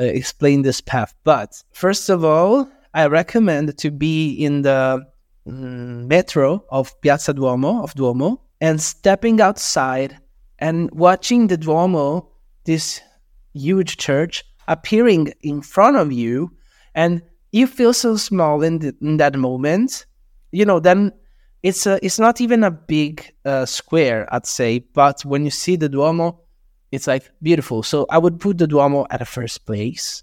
uh, 0.00 0.04
explain 0.04 0.62
this 0.62 0.80
path. 0.80 1.14
But 1.24 1.62
first 1.72 2.08
of 2.08 2.24
all, 2.24 2.68
I 2.94 3.06
recommend 3.06 3.76
to 3.78 3.90
be 3.90 4.32
in 4.32 4.62
the 4.62 5.06
mm, 5.46 6.06
metro 6.08 6.64
of 6.70 6.98
Piazza 7.00 7.34
Duomo 7.34 7.84
of 7.84 7.94
Duomo 7.94 8.40
and 8.60 8.80
stepping 8.80 9.40
outside 9.40 10.18
and 10.58 10.90
watching 10.92 11.46
the 11.46 11.56
Duomo, 11.56 12.28
this 12.68 13.00
huge 13.54 13.96
church, 13.96 14.44
appearing 14.68 15.32
in 15.40 15.62
front 15.62 15.96
of 15.96 16.12
you, 16.12 16.52
and 16.94 17.22
you 17.50 17.66
feel 17.66 17.94
so 17.94 18.16
small 18.16 18.62
in, 18.62 18.78
the, 18.80 18.94
in 19.00 19.16
that 19.16 19.34
moment. 19.34 20.04
You 20.52 20.66
know, 20.66 20.78
then 20.78 21.12
it's 21.62 21.86
a, 21.86 21.98
it's 22.04 22.18
not 22.18 22.42
even 22.42 22.62
a 22.62 22.70
big 22.70 23.34
uh, 23.46 23.64
square, 23.64 24.28
I'd 24.30 24.44
say, 24.44 24.80
but 24.80 25.24
when 25.24 25.44
you 25.46 25.50
see 25.50 25.76
the 25.76 25.88
Duomo, 25.88 26.40
it's 26.92 27.06
like 27.06 27.30
beautiful. 27.42 27.82
So 27.82 28.04
I 28.10 28.18
would 28.18 28.38
put 28.38 28.58
the 28.58 28.66
Duomo 28.66 29.06
at 29.10 29.22
a 29.22 29.24
first 29.24 29.64
place. 29.64 30.22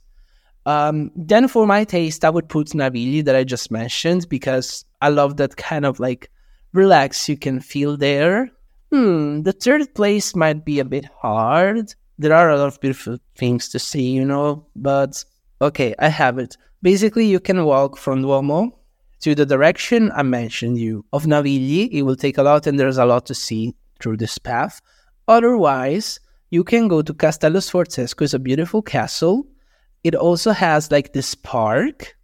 Um, 0.68 1.12
then 1.16 1.48
for 1.48 1.66
my 1.66 1.84
taste, 1.84 2.24
I 2.24 2.30
would 2.30 2.48
put 2.48 2.68
Navigli 2.70 3.26
that 3.26 3.36
I 3.36 3.44
just 3.44 3.72
mentioned 3.72 4.30
because 4.30 4.86
I 5.02 5.10
love 5.10 5.38
that 5.38 5.58
kind 5.58 5.86
of 5.86 6.00
like 6.00 6.30
relax 6.74 7.28
you 7.28 7.38
can 7.38 7.60
feel 7.60 7.98
there. 7.98 8.52
Hmm, 8.92 9.42
the 9.42 9.52
third 9.52 9.96
place 9.96 10.36
might 10.36 10.64
be 10.64 10.80
a 10.80 10.86
bit 10.86 11.06
hard. 11.06 11.96
There 12.18 12.34
are 12.34 12.50
a 12.50 12.58
lot 12.58 12.68
of 12.68 12.80
beautiful 12.80 13.18
things 13.36 13.70
to 13.70 13.80
see, 13.80 14.12
you 14.12 14.26
know, 14.26 14.66
but 14.76 15.24
okay, 15.62 15.96
I 16.00 16.08
have 16.10 16.38
it. 16.38 16.58
Basically, 16.82 17.26
you 17.26 17.40
can 17.40 17.66
walk 17.66 17.98
from 17.98 18.22
Duomo 18.22 18.78
to 19.22 19.36
the 19.36 19.46
direction 19.46 20.12
I 20.16 20.24
mentioned 20.24 20.78
you 20.78 21.06
of 21.12 21.26
Navigli. 21.26 21.90
It 21.92 22.04
will 22.04 22.16
take 22.16 22.38
a 22.38 22.44
lot, 22.44 22.68
and 22.68 22.80
there's 22.80 22.98
a 22.98 23.06
lot 23.06 23.26
to 23.28 23.36
see 23.36 23.76
through 24.00 24.18
this 24.18 24.38
path. 24.38 24.82
Otherwise, 25.28 26.20
you 26.52 26.64
can 26.64 26.88
go 26.88 27.02
to 27.02 27.14
Castello 27.14 27.60
Sforzesco. 27.60 28.22
It's 28.22 28.34
a 28.34 28.40
beautiful 28.40 28.82
castle. 28.82 29.48
It 30.04 30.16
also 30.16 30.52
has 30.52 30.92
like 30.92 31.14
this 31.14 31.36
park. 31.36 32.16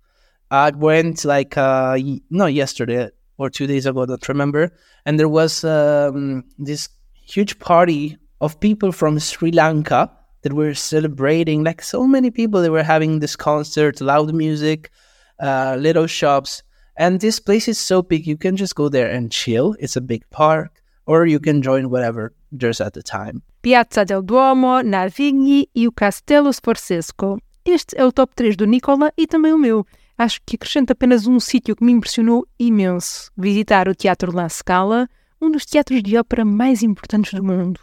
I 0.52 0.70
went 0.72 1.26
like 1.26 1.58
uh 1.58 1.98
not 2.30 2.54
yesterday 2.54 3.10
or 3.42 3.50
two 3.50 3.66
days 3.66 3.88
ago, 3.88 4.04
I 4.04 4.06
don't 4.06 4.30
remember. 4.30 4.72
And 5.06 5.20
there 5.20 5.28
was 5.28 5.64
um, 5.64 6.44
this 6.60 6.90
huge 7.26 7.58
party 7.58 8.18
of 8.42 8.60
people 8.60 8.92
from 8.92 9.20
Sri 9.20 9.52
Lanka 9.52 10.12
that 10.42 10.54
were 10.54 10.74
celebrating. 10.74 11.64
Like 11.64 11.82
so 11.82 12.06
many 12.06 12.32
people, 12.32 12.62
they 12.62 12.70
were 12.70 12.84
having 12.84 13.20
this 13.20 13.36
concert, 13.36 14.02
loud 14.02 14.34
music, 14.34 14.90
uh, 15.40 15.78
little 15.80 16.08
shops. 16.08 16.64
And 16.98 17.22
this 17.22 17.40
place 17.40 17.68
is 17.68 17.80
so 17.80 18.02
big, 18.02 18.28
you 18.28 18.38
can 18.38 18.58
just 18.58 18.76
go 18.76 18.90
there 18.90 19.10
and 19.10 19.32
chill. 19.32 19.76
It's 19.80 19.96
a 19.96 20.02
big 20.02 20.30
park, 20.30 20.82
or 21.06 21.26
you 21.26 21.40
can 21.40 21.62
join 21.62 21.90
whatever 21.90 22.34
there's 22.52 22.82
at 22.82 22.94
the 22.94 23.04
time. 23.04 23.42
Piazza 23.62 24.04
del 24.04 24.24
Duomo, 24.24 24.82
Navigli 24.82 25.70
e 25.74 25.88
o 25.88 25.92
Castello 25.92 26.52
Sforzesco. 26.52 27.40
Este 27.64 27.96
é 27.96 28.04
o 28.04 28.12
top 28.12 28.36
3 28.36 28.56
do 28.58 28.66
Nicola 28.66 29.14
e 29.16 29.28
também 29.28 29.54
o 29.54 29.58
meu. 29.58 29.86
Acho 30.18 30.42
que 30.46 30.56
acrescento 30.56 30.92
apenas 30.92 31.28
um 31.28 31.40
sítio 31.40 31.76
que 31.76 31.84
me 31.84 31.92
impressionou 31.92 32.46
imenso: 32.60 33.32
visitar 33.38 33.88
o 33.88 33.96
Teatro 33.96 34.36
La 34.36 34.50
Scala, 34.50 35.08
um 35.40 35.50
dos 35.52 35.66
teatros 35.66 36.02
de 36.02 36.18
ópera 36.18 36.44
mais 36.44 36.84
importantes 36.84 37.34
do 37.34 37.44
mundo. 37.44 37.80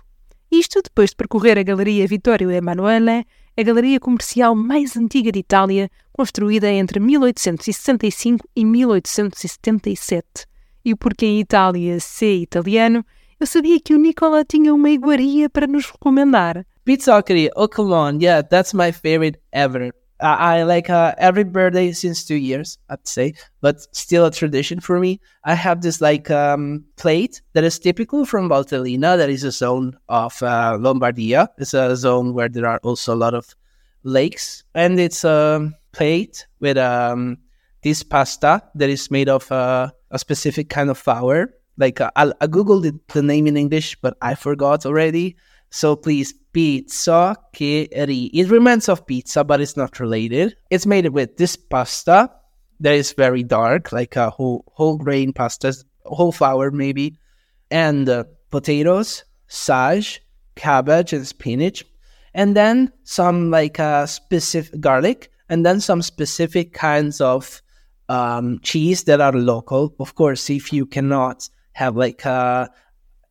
Isto 0.51 0.81
depois 0.83 1.11
de 1.11 1.17
percorrer 1.17 1.59
a 1.59 1.63
Galeria 1.63 2.07
Vittorio 2.07 2.51
Emanuele, 2.51 3.27
a 3.57 3.63
galeria 3.63 4.01
comercial 4.01 4.55
mais 4.55 4.97
antiga 4.97 5.31
de 5.31 5.41
Itália, 5.41 5.91
construída 6.13 6.71
entre 6.71 6.99
1865 6.99 8.49
e 8.57 8.65
1877. 8.65 10.47
E 10.85 10.95
porque 10.95 11.27
em 11.27 11.41
Itália 11.41 12.01
sei 12.01 12.43
italiano, 12.43 13.05
eu 13.39 13.47
sabia 13.47 13.79
que 13.79 13.95
o 13.95 13.99
Nicola 13.99 14.45
tinha 14.45 14.75
uma 14.75 14.89
iguaria 14.91 15.51
para 15.51 15.67
nos 15.67 15.87
recomendar. 15.91 16.65
Pizzoccheri, 16.85 17.51
oh 17.55 17.69
come 17.69 17.93
on, 17.93 18.19
yeah, 18.21 18.43
that's 18.43 18.73
my 18.73 18.91
favorite 18.91 19.39
ever. 19.53 19.93
I, 20.21 20.63
like 20.65 20.91
uh, 20.91 21.15
every 21.19 21.45
birthday 21.45 21.93
since 21.93 22.25
two 22.25 22.37
years, 22.37 22.79
I'd 22.89 23.07
say, 23.07 23.35
but 23.61 23.87
still 23.95 24.27
a 24.27 24.31
tradition 24.31 24.81
for 24.81 24.99
me. 24.99 25.21
I 25.45 25.55
have 25.55 25.81
this 25.81 26.01
like 26.01 26.31
um, 26.31 26.85
plate 26.97 27.41
that 27.53 27.65
is 27.65 27.79
typical 27.79 28.25
from 28.25 28.49
Valtellina, 28.49 29.17
that 29.17 29.31
is 29.31 29.45
a 29.45 29.53
zone 29.53 29.97
of 30.09 30.43
uh, 30.43 30.77
Lombardia. 30.79 31.49
It's 31.59 31.75
a 31.75 31.95
zone 31.97 32.35
where 32.35 32.49
there 32.49 32.67
are 32.67 32.81
also 32.83 33.15
a 33.15 33.17
lot 33.17 33.35
of 33.35 33.55
lakes, 34.03 34.65
and 34.75 34.99
it's 34.99 35.25
a 35.25 35.71
plate 35.93 36.47
with 36.61 36.79
um, 36.79 37.39
this 37.83 38.03
pasta 38.03 38.63
that 38.75 38.91
is 38.91 39.11
made 39.11 39.29
of 39.29 39.51
uh, 39.53 39.91
a 40.11 40.19
specific 40.19 40.69
kind 40.69 40.91
of 40.91 40.99
flour. 40.99 41.55
Like 41.77 42.01
uh, 42.01 42.11
I, 42.17 42.33
I 42.41 42.47
googled 42.49 42.99
the 43.13 43.23
name 43.23 43.47
in 43.47 43.57
English, 43.57 43.97
but 44.01 44.17
I 44.21 44.35
forgot 44.35 44.85
already. 44.85 45.37
So 45.71 45.97
please, 45.97 46.35
pizzoccheri. 46.55 48.31
It 48.33 48.51
reminds 48.51 48.89
of 48.89 49.07
pizza, 49.07 49.45
but 49.45 49.61
it's 49.61 49.77
not 49.77 50.01
related. 50.01 50.57
It's 50.71 50.87
made 50.87 51.09
with 51.09 51.37
this 51.37 51.57
pasta 51.57 52.31
that 52.81 52.95
is 52.95 53.13
very 53.13 53.43
dark, 53.43 53.93
like 53.93 54.17
a 54.17 54.31
whole 54.31 54.65
whole 54.73 54.97
grain 54.97 55.33
pasta, 55.33 55.75
whole 56.05 56.33
flour 56.33 56.71
maybe, 56.71 57.19
and 57.71 58.09
uh, 58.09 58.25
potatoes, 58.51 59.25
sage, 59.49 60.23
cabbage, 60.57 61.13
and 61.13 61.27
spinach, 61.27 61.85
and 62.35 62.57
then 62.57 62.93
some 63.05 63.51
like 63.51 63.79
uh, 63.79 64.07
specific 64.07 64.81
garlic, 64.81 65.31
and 65.49 65.67
then 65.67 65.81
some 65.81 66.03
specific 66.03 66.73
kinds 66.73 67.21
of 67.21 67.61
um, 68.09 68.59
cheese 68.63 69.05
that 69.05 69.21
are 69.21 69.33
local. 69.33 69.95
Of 70.01 70.15
course, 70.15 70.49
if 70.49 70.73
you 70.73 70.87
cannot 70.87 71.49
have 71.73 71.97
like 71.97 72.25
a 72.25 72.71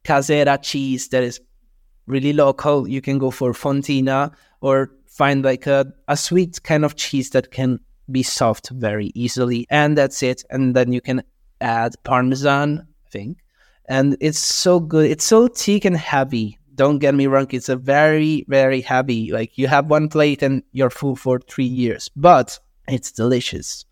casera 0.04 0.62
cheese 0.62 1.10
that 1.10 1.24
is 1.24 1.42
really 2.08 2.34
local, 2.34 2.88
you 2.88 3.02
can 3.02 3.20
go 3.20 3.30
for 3.30 3.54
fontina 3.54 4.34
or 4.62 4.92
find 5.06 5.44
like 5.44 5.68
a, 5.68 5.86
a 6.08 6.18
sweet 6.18 6.64
kind 6.64 6.84
of 6.84 6.96
cheese 6.96 7.32
that 7.32 7.52
can 7.52 7.80
be 8.10 8.24
soft 8.24 8.70
very 8.70 9.12
easily. 9.14 9.68
And 9.70 9.98
that's 9.98 10.24
it. 10.24 10.44
And 10.50 10.76
then 10.76 10.92
you 10.92 11.02
can 11.02 11.24
add 11.62 11.96
parmesan, 12.04 12.88
I 13.06 13.10
think. 13.10 13.40
And 13.90 14.18
it's 14.20 14.40
so 14.40 14.80
good. 14.80 15.10
It's 15.10 15.26
so 15.26 15.48
thick 15.48 15.86
and 15.86 15.98
heavy. 15.98 16.58
Don't 16.76 17.00
get 17.00 17.16
me 17.16 17.28
wrong. 17.28 17.48
It's 17.52 17.70
a 17.70 17.76
very, 17.76 18.46
very 18.48 18.82
heavy. 18.82 19.32
Like 19.32 19.58
you 19.58 19.68
have 19.68 19.90
one 19.90 20.10
plate 20.10 20.44
and 20.44 20.64
you're 20.72 20.90
full 20.90 21.16
for 21.16 21.40
three 21.40 21.66
years, 21.66 22.10
but 22.16 22.60
it's 22.88 23.12
delicious. 23.12 23.86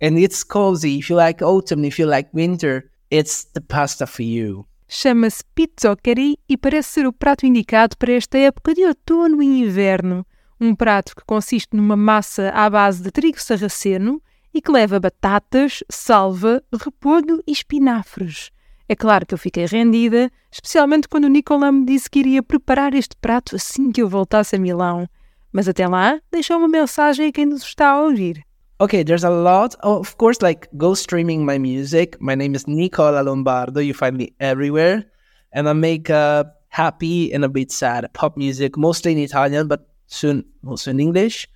And 0.00 0.18
it's 0.18 0.42
cozy. 0.42 0.98
If 0.98 1.08
you 1.08 1.16
like 1.16 1.40
autumn, 1.40 1.84
if 1.84 1.98
you 1.98 2.06
like 2.06 2.34
winter, 2.34 2.90
it's 3.10 3.44
the 3.44 3.60
pasta 3.60 4.06
for 4.06 4.22
you. 4.22 4.66
Chama-se 4.88 5.42
pizzoccheri 5.54 6.38
e 6.48 6.56
parece 6.56 6.90
ser 6.90 7.06
o 7.06 7.12
prato 7.12 7.46
indicado 7.46 7.96
para 7.96 8.12
esta 8.12 8.38
época 8.38 8.74
de 8.74 8.84
outono 8.84 9.42
e 9.42 9.62
inverno. 9.62 10.26
Um 10.60 10.74
prato 10.74 11.16
que 11.16 11.24
consiste 11.24 11.74
numa 11.74 11.96
massa 11.96 12.50
à 12.50 12.68
base 12.70 13.02
de 13.02 13.10
trigo 13.10 13.40
sarraceno 13.40 14.22
e 14.52 14.62
que 14.62 14.70
leva 14.70 15.00
batatas, 15.00 15.82
salva, 15.90 16.62
repolho 16.72 17.42
e 17.46 17.52
espinafres. 17.52 18.50
É 18.88 18.94
claro 18.94 19.26
que 19.26 19.34
eu 19.34 19.38
fiquei 19.38 19.64
rendida, 19.66 20.30
especialmente 20.52 21.08
quando 21.08 21.24
o 21.24 21.28
Nicolau 21.28 21.72
me 21.72 21.86
disse 21.86 22.08
que 22.08 22.20
iria 22.20 22.42
preparar 22.42 22.94
este 22.94 23.16
prato 23.16 23.56
assim 23.56 23.90
que 23.90 24.02
eu 24.02 24.08
voltasse 24.08 24.54
a 24.54 24.58
Milão. 24.58 25.08
Mas 25.50 25.68
até 25.68 25.88
lá, 25.88 26.20
deixou 26.30 26.58
uma 26.58 26.68
mensagem 26.68 27.28
a 27.28 27.32
quem 27.32 27.46
nos 27.46 27.62
está 27.62 27.90
a 27.90 28.02
ouvir. 28.02 28.44
Okay, 28.80 29.04
there's 29.04 29.22
a 29.22 29.30
lot. 29.30 29.76
Of 29.84 30.18
course, 30.18 30.42
like 30.42 30.66
go 30.76 30.94
streaming 30.94 31.46
my 31.46 31.58
music. 31.58 32.20
My 32.20 32.34
name 32.34 32.56
is 32.56 32.66
Nicola 32.66 33.22
Lombardo. 33.22 33.80
You 33.80 33.94
find 33.94 34.16
me 34.16 34.34
everywhere. 34.40 35.04
And 35.52 35.68
I 35.68 35.74
make 35.74 36.10
uh, 36.10 36.44
happy 36.70 37.32
and 37.32 37.44
a 37.44 37.48
bit 37.48 37.70
sad 37.70 38.12
pop 38.14 38.36
music, 38.36 38.76
mostly 38.76 39.12
in 39.12 39.18
Italian, 39.18 39.68
but 39.68 39.86
soon 40.08 40.44
also 40.66 40.90
in 40.90 40.98
English. 40.98 41.46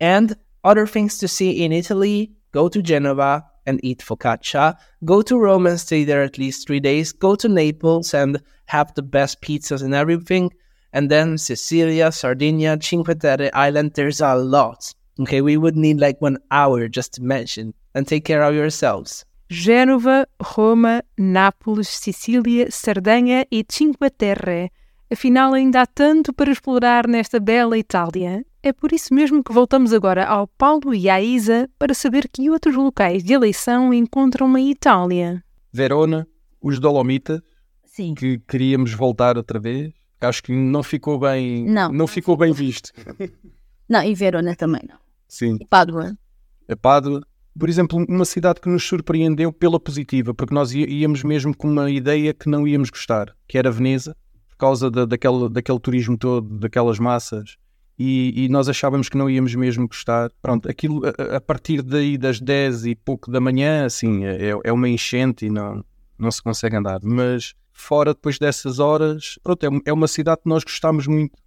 And 0.00 0.36
other 0.64 0.86
things 0.86 1.16
to 1.18 1.28
see 1.28 1.64
in 1.64 1.72
Italy 1.72 2.32
go 2.52 2.68
to 2.68 2.82
Genova 2.82 3.46
and 3.64 3.80
eat 3.82 4.00
focaccia. 4.00 4.76
Go 5.02 5.22
to 5.22 5.38
Rome 5.38 5.66
and 5.66 5.80
stay 5.80 6.04
there 6.04 6.22
at 6.22 6.36
least 6.36 6.66
three 6.66 6.80
days. 6.80 7.10
Go 7.10 7.36
to 7.36 7.48
Naples 7.48 8.12
and 8.12 8.38
have 8.66 8.92
the 8.92 9.02
best 9.02 9.40
pizzas 9.40 9.82
and 9.82 9.94
everything. 9.94 10.52
And 10.92 11.10
then 11.10 11.38
Sicilia, 11.38 12.12
Sardinia, 12.12 12.76
Cinque 12.82 13.18
Terre 13.18 13.48
Island. 13.54 13.94
There's 13.94 14.20
a 14.20 14.34
lot. 14.34 14.92
Okay, 15.18 15.40
we 15.40 15.56
would 15.56 15.78
need 15.78 15.98
like 16.00 16.18
one 16.22 16.36
hour 16.50 16.88
just 16.88 17.12
to 17.14 17.22
mention 17.22 17.72
and 17.94 18.04
take 18.04 18.20
care 18.22 18.42
of 18.42 18.54
yourselves. 18.54 19.24
Génova, 19.48 20.26
Roma, 20.42 21.02
Nápoles, 21.16 21.88
Sicília, 21.88 22.70
Sardenha 22.70 23.46
e 23.50 23.64
Cinque 23.68 24.10
Terre. 24.10 24.70
Afinal, 25.10 25.54
ainda 25.54 25.82
há 25.82 25.86
tanto 25.86 26.32
para 26.32 26.50
explorar 26.50 27.06
nesta 27.06 27.38
bela 27.38 27.78
Itália. 27.78 28.44
É 28.62 28.72
por 28.72 28.92
isso 28.92 29.14
mesmo 29.14 29.42
que 29.44 29.52
voltamos 29.52 29.92
agora 29.92 30.26
ao 30.26 30.48
Paulo 30.48 30.92
e 30.92 31.08
à 31.08 31.22
Isa 31.22 31.70
para 31.78 31.94
saber 31.94 32.28
que 32.28 32.50
outros 32.50 32.74
locais 32.74 33.22
de 33.22 33.32
eleição 33.32 33.94
encontram 33.94 34.58
em 34.58 34.70
Itália. 34.72 35.42
Verona, 35.72 36.26
os 36.60 36.80
Dolomitas, 36.80 37.40
Sim. 37.84 38.14
que 38.14 38.40
queríamos 38.48 38.92
voltar 38.92 39.36
outra 39.36 39.60
vez. 39.60 39.92
Acho 40.20 40.42
que 40.42 40.52
não 40.52 40.82
ficou 40.82 41.18
bem, 41.20 41.64
Não. 41.64 42.06
ficou 42.08 42.36
bem 42.36 42.52
visto. 42.52 42.90
Não, 43.88 44.02
e 44.02 44.12
Verona 44.14 44.56
também 44.56 44.82
não. 44.88 45.05
Sim. 45.28 45.58
E 45.60 45.66
Pádua. 45.66 46.16
a 46.68 46.76
Pádua. 46.76 47.20
Por 47.58 47.68
exemplo, 47.70 48.04
uma 48.08 48.24
cidade 48.26 48.60
que 48.60 48.68
nos 48.68 48.84
surpreendeu 48.84 49.50
pela 49.52 49.80
positiva, 49.80 50.34
porque 50.34 50.54
nós 50.54 50.72
íamos 50.74 51.22
mesmo 51.22 51.56
com 51.56 51.68
uma 51.70 51.90
ideia 51.90 52.34
que 52.34 52.48
não 52.50 52.68
íamos 52.68 52.90
gostar, 52.90 53.34
que 53.48 53.56
era 53.56 53.70
Veneza, 53.70 54.14
por 54.50 54.56
causa 54.58 54.90
da, 54.90 55.06
daquele, 55.06 55.48
daquele 55.48 55.80
turismo 55.80 56.18
todo, 56.18 56.58
daquelas 56.58 56.98
massas, 56.98 57.56
e, 57.98 58.44
e 58.44 58.48
nós 58.50 58.68
achávamos 58.68 59.08
que 59.08 59.16
não 59.16 59.28
íamos 59.30 59.54
mesmo 59.54 59.88
gostar. 59.88 60.30
Pronto, 60.42 60.68
aquilo 60.68 61.00
a- 61.06 61.14
a, 61.34 61.36
a 61.36 61.40
partir 61.40 61.80
daí 61.82 62.18
das 62.18 62.40
10 62.40 62.84
e 62.84 62.94
pouco 62.94 63.30
da 63.30 63.40
manhã, 63.40 63.86
assim, 63.86 64.26
é, 64.26 64.50
é 64.62 64.70
uma 64.72 64.86
enchente 64.86 65.46
e 65.46 65.50
não, 65.50 65.82
não 66.18 66.30
se 66.30 66.42
consegue 66.42 66.76
andar. 66.76 67.00
Mas 67.02 67.54
fora 67.72 68.12
depois 68.12 68.38
dessas 68.38 68.78
horas, 68.78 69.38
pronto, 69.42 69.64
é, 69.64 69.68
é 69.86 69.92
uma 69.94 70.08
cidade 70.08 70.42
que 70.42 70.48
nós 70.48 70.62
gostámos 70.62 71.06
muito. 71.06 71.38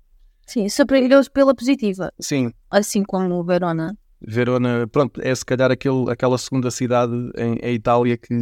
Sim, 0.50 0.68
surpreendeu-se 0.68 1.30
pela 1.30 1.54
positiva. 1.54 2.12
Sim, 2.20 2.52
Assim 2.72 3.04
como 3.04 3.44
Verona. 3.44 3.96
Verona, 4.22 4.88
pronto, 4.92 5.22
é 5.24 5.34
se 5.34 5.46
calhar 5.46 5.72
aquele, 5.72 6.10
aquela 6.12 6.38
segunda 6.38 6.70
cidade 6.72 7.14
em, 7.38 7.54
em 7.62 7.74
Itália 7.76 8.18
que 8.18 8.34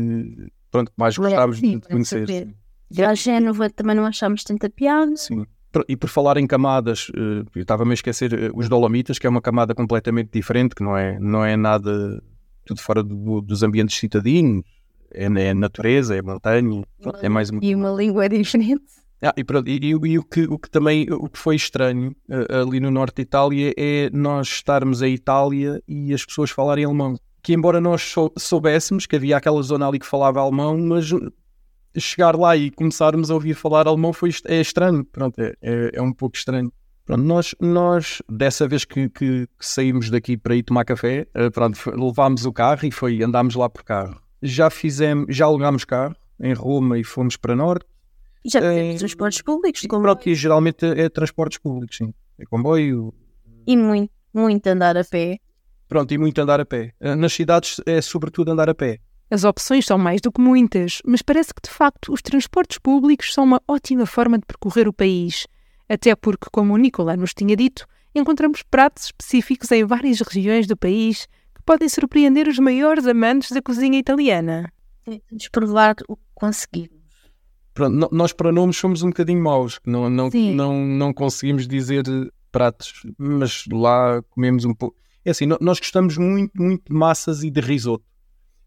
pronto, 0.72 0.92
mais 0.98 1.18
gostávamos 1.18 1.60
de 1.62 1.80
conhecer. 1.82 2.28
Sim. 2.28 2.54
Já 2.90 3.10
a 3.12 3.14
Génova 3.16 3.70
também 3.70 3.96
não 3.96 4.06
achámos 4.06 4.44
tanta 4.44 4.70
piada. 4.70 5.16
Sim. 5.18 5.46
E 5.88 5.96
por 5.98 6.10
falar 6.10 6.38
em 6.38 6.48
camadas, 6.48 7.12
eh, 7.16 7.44
eu 7.54 7.62
estava-me 7.62 7.92
a 7.92 7.94
esquecer 7.94 8.34
eh, 8.34 8.50
os 8.56 8.68
Dolomitas, 8.70 9.20
que 9.20 9.28
é 9.28 9.30
uma 9.30 9.42
camada 9.42 9.76
completamente 9.76 10.30
diferente, 10.32 10.74
que 10.74 10.82
não 10.82 10.98
é, 10.98 11.20
não 11.20 11.44
é 11.46 11.56
nada 11.56 12.24
tudo 12.66 12.82
fora 12.82 13.04
do- 13.04 13.42
dos 13.42 13.62
ambientes 13.62 13.98
citadinos, 14.00 14.64
é, 15.14 15.26
é 15.26 15.54
natureza, 15.54 16.16
é 16.16 16.22
montanha, 16.22 16.84
pronto, 17.00 17.20
é 17.22 17.30
mais 17.30 17.52
um... 17.52 17.60
E 17.62 17.76
uma 17.76 17.92
língua 17.92 18.28
diferente. 18.30 18.86
Ah, 19.22 19.34
e, 19.36 19.44
pronto, 19.44 19.68
e- 19.68 19.80
e- 19.82 19.90
e 20.12 20.20
o, 20.20 20.24
que, 20.24 20.44
o 20.44 20.60
que 20.60 20.70
também 20.70 21.08
o 21.12 21.28
que 21.28 21.40
foi 21.40 21.56
estranho 21.56 22.16
eh, 22.30 22.60
ali 22.62 22.80
no 22.80 22.92
norte 22.92 23.16
de 23.16 23.22
Itália 23.24 23.74
é 23.76 24.10
nós 24.14 24.48
estarmos 24.48 25.02
em 25.02 25.14
Itália 25.14 25.82
e 25.88 26.14
as 26.14 26.24
pessoas 26.24 26.52
falarem 26.52 26.86
alemão. 26.86 27.16
Que 27.42 27.54
embora 27.54 27.82
nós 27.82 28.02
sou- 28.04 28.32
soubéssemos 28.38 29.06
que 29.08 29.16
havia 29.16 29.38
aquela 29.38 29.62
zona 29.64 29.88
ali 29.88 29.98
que 30.00 30.06
falava 30.06 30.40
alemão, 30.40 30.78
mas 30.78 31.10
chegar 31.98 32.36
lá 32.36 32.56
e 32.56 32.70
começarmos 32.70 33.32
a 33.32 33.34
ouvir 33.34 33.56
falar 33.56 33.88
alemão 33.88 34.14
foi 34.14 34.30
é 34.46 34.62
estranho. 34.62 35.04
Pronto, 35.06 35.40
é, 35.40 35.54
é, 35.62 35.92
é 35.96 36.02
um 36.02 36.14
pouco 36.14 36.36
estranho. 36.38 36.72
Pronto, 37.06 37.24
nós, 37.24 37.56
nós 37.60 38.22
dessa 38.30 38.68
vez 38.68 38.84
que, 38.86 39.10
que- 39.10 39.48
que 39.48 39.66
saímos 39.66 40.10
daqui 40.10 40.38
para 40.38 40.56
ir 40.56 40.64
tomar 40.64 40.84
café, 40.86 41.26
eh, 41.34 41.50
pronto, 41.50 41.80
levámos 41.96 42.46
o 42.46 42.52
carro 42.52 42.86
e 42.86 42.92
foi, 42.92 43.24
andámos 43.24 43.56
lá 43.56 43.70
por 43.70 43.84
carro. 43.84 44.22
Já 44.44 44.70
fizemos, 44.70 45.34
já 45.36 45.46
alugámos 45.46 45.86
carro 45.86 46.16
em 46.40 46.54
Roma 46.54 47.00
e 47.00 47.04
fomos 47.04 47.36
para 47.38 47.56
norte. 47.56 47.86
E 48.46 48.50
já 48.50 48.60
É, 48.60 48.74
temos 48.76 49.00
transportes 49.00 49.42
públicos. 49.42 49.82
Como- 49.90 50.04
pronto, 50.04 50.28
e 50.30 50.36
geralmente 50.36 50.86
é 50.86 51.10
transportes 51.10 51.58
públicos, 51.58 51.98
sim. 51.98 52.14
É 52.40 52.46
comboio, 52.46 53.14
E 53.66 53.76
muito, 53.76 54.12
muito 54.34 54.68
andar 54.68 54.96
a 54.98 55.04
pé. 55.04 55.40
pronto, 55.88 56.14
e 56.14 56.18
muito 56.18 56.40
andar 56.40 56.60
a 56.60 56.66
pé. 56.66 56.94
Eh, 57.00 57.16
Nas 57.16 57.34
cidades 57.34 57.82
é 57.86 58.02
sobretudo 58.02 58.52
andar 58.52 58.70
a 58.70 58.76
pé. 58.76 59.00
As 59.30 59.44
opções 59.44 59.86
são 59.86 59.98
mais 59.98 60.22
do 60.22 60.32
que 60.32 60.40
muitas, 60.40 61.02
mas 61.06 61.22
parece 61.22 61.54
que 61.54 61.62
de 61.62 61.70
facto 61.70 62.14
os 62.14 62.22
transportes 62.22 62.78
públicos 62.78 63.34
são 63.34 63.44
uma 63.44 63.62
ótima 63.68 64.06
forma 64.06 64.38
de 64.38 64.46
percorrer 64.46 64.88
o 64.88 64.94
país. 64.94 65.46
Até 65.90 66.16
porque, 66.16 66.48
como 66.52 66.74
o 66.74 66.78
Nicola 66.78 67.18
nos 67.18 67.34
tinha 67.34 67.56
dito, 67.56 67.86
encontramos 68.16 68.64
pratos 68.64 69.06
específicos 69.06 69.70
em 69.72 69.84
várias 69.86 70.22
regiões 70.22 70.66
do 70.68 70.78
país 70.78 71.28
que 71.54 71.62
podem 71.66 71.90
surpreender 71.90 72.48
os 72.48 72.58
maiores 72.60 73.06
amantes 73.06 73.52
da 73.52 73.62
cozinha 73.62 74.00
italiana. 74.00 74.72
Temos 75.04 75.50
provar 75.50 75.96
o 76.08 76.16
que 76.16 76.24
conseguimos. 76.36 76.97
Pronto, 77.78 78.10
nós 78.12 78.34
para 78.34 78.52
nomes 78.52 78.76
somos 78.76 79.04
um 79.04 79.10
bocadinho 79.10 79.40
maus, 79.44 79.80
não, 79.86 80.10
não, 80.10 80.32
Sim. 80.32 80.56
não, 80.56 80.84
não 80.84 81.14
conseguimos 81.14 81.68
dizer 81.68 82.04
eh, 82.08 82.28
pratos, 82.52 83.06
mas 83.20 83.66
lá 83.72 84.20
comemos 84.32 84.66
um 84.66 84.74
pouco. 84.74 84.98
É 85.24 85.30
assim, 85.30 85.46
nós 85.62 85.78
gostamos 85.78 86.18
muito, 86.18 86.52
muito 86.60 86.86
de 86.92 86.94
massas 86.98 87.44
e 87.44 87.52
de 87.52 87.62
risoto. 87.62 88.04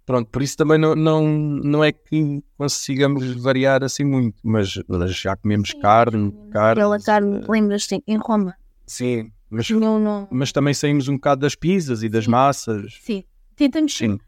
Pronto, 0.06 0.30
por 0.30 0.40
isso 0.42 0.56
também 0.56 0.78
não, 0.78 0.94
não, 0.94 1.26
não 1.28 1.82
é 1.82 1.90
que 1.90 2.40
consigamos 2.56 3.32
variar 3.42 3.82
assim 3.82 4.04
muito, 4.04 4.38
mas, 4.44 4.78
mas 4.86 5.12
já 5.16 5.34
comemos 5.34 5.72
carne, 5.72 6.30
carne. 6.52 6.80
Aquela 6.80 7.00
carne, 7.00 7.44
lembras-te, 7.48 8.00
em 8.06 8.16
Roma. 8.16 8.54
Sim, 8.86 9.32
mas, 9.50 9.68
Não, 9.70 9.98
não. 9.98 10.28
mas 10.30 10.52
também 10.52 10.72
saímos 10.72 11.08
um 11.08 11.14
bocado 11.14 11.40
das 11.40 11.56
pizzas 11.56 12.04
e 12.04 12.08
das 12.08 12.28
massas. 12.28 12.96
Sim. 13.02 13.24
Tentamos, 13.56 13.92
Sim, 13.96 14.18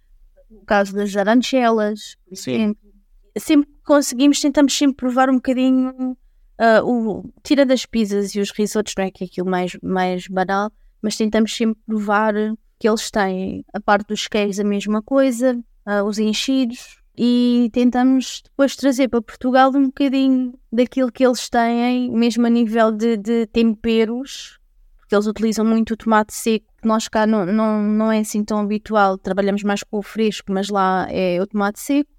no 0.51 0.61
caso 0.67 0.93
das 0.93 1.15
aranchelas, 1.17 2.17
por 2.29 2.37
Sim. 2.37 2.55
exemplo. 2.55 2.92
Sempre 3.39 3.71
conseguimos, 3.85 4.41
tentamos 4.41 4.77
sempre 4.77 4.97
provar 4.97 5.31
um 5.31 5.37
bocadinho, 5.37 6.17
ah, 6.59 6.83
o, 6.85 7.33
tira 7.43 7.65
das 7.65 7.87
pizzas 7.87 8.35
e 8.35 8.41
os 8.41 8.51
risotos, 8.51 8.95
não 8.97 9.05
é 9.05 9.11
que 9.11 9.25
é 9.25 9.27
aquilo 9.27 9.49
mais, 9.49 9.77
mais 9.83 10.29
banal, 10.29 10.71
mas 11.01 11.17
tentamos 11.17 11.57
sempre 11.57 11.81
provar 11.87 12.35
que 12.79 12.89
eles 12.89 13.11
têm, 13.11 13.65
a 13.73 13.81
parte 13.81 14.09
dos 14.09 14.27
queijos, 14.27 14.61
a 14.61 14.65
mesma 14.65 15.03
coisa, 15.03 15.59
ah, 15.87 16.05
os 16.05 16.19
enchidos, 16.19 17.03
e 17.17 17.71
tentamos 17.73 18.43
depois 18.45 18.75
trazer 18.75 19.09
para 19.09 19.21
Portugal 19.21 19.71
um 19.75 19.87
bocadinho 19.87 20.59
daquilo 20.73 21.13
que 21.13 21.25
eles 21.25 21.49
têm, 21.49 22.11
mesmo 22.11 22.47
a 22.47 22.51
nível 22.51 22.91
de, 22.91 23.17
de 23.17 23.47
temperos, 23.47 24.59
porque 24.99 25.15
eles 25.15 25.27
utilizam 25.27 25.65
muito 25.65 25.95
o 25.95 25.97
tomate 25.97 26.33
seco, 26.33 26.67
que 26.81 26.89
nós 26.89 27.09
cá 27.09 27.27
não, 27.27 27.45
não, 27.45 27.83
não 27.83 28.13
é 28.13 28.21
assim 28.21 28.45
tão 28.45 28.61
habitual, 28.61 29.19
trabalhamos 29.19 29.63
mais 29.63 29.83
com 29.83 29.99
o 29.99 30.03
fresco, 30.03 30.53
mas 30.53 30.69
lá 30.69 31.07
é 31.11 31.41
o 31.41 31.47
tomate 31.47 31.81
seco, 31.81 32.11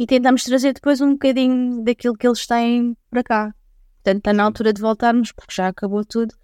e 0.00 0.06
tentamos 0.06 0.44
trazer 0.44 0.72
depois 0.72 1.02
um 1.02 1.12
bocadinho 1.12 1.84
daquilo 1.84 2.16
que 2.16 2.26
eles 2.26 2.46
têm 2.46 2.96
para 3.10 3.22
cá. 3.22 3.54
Portanto, 3.96 4.16
está 4.16 4.32
na 4.32 4.44
altura 4.44 4.72
de 4.72 4.80
voltarmos, 4.80 5.30
porque 5.30 5.54
já 5.54 5.68
acabou 5.68 6.02
tudo. 6.06 6.34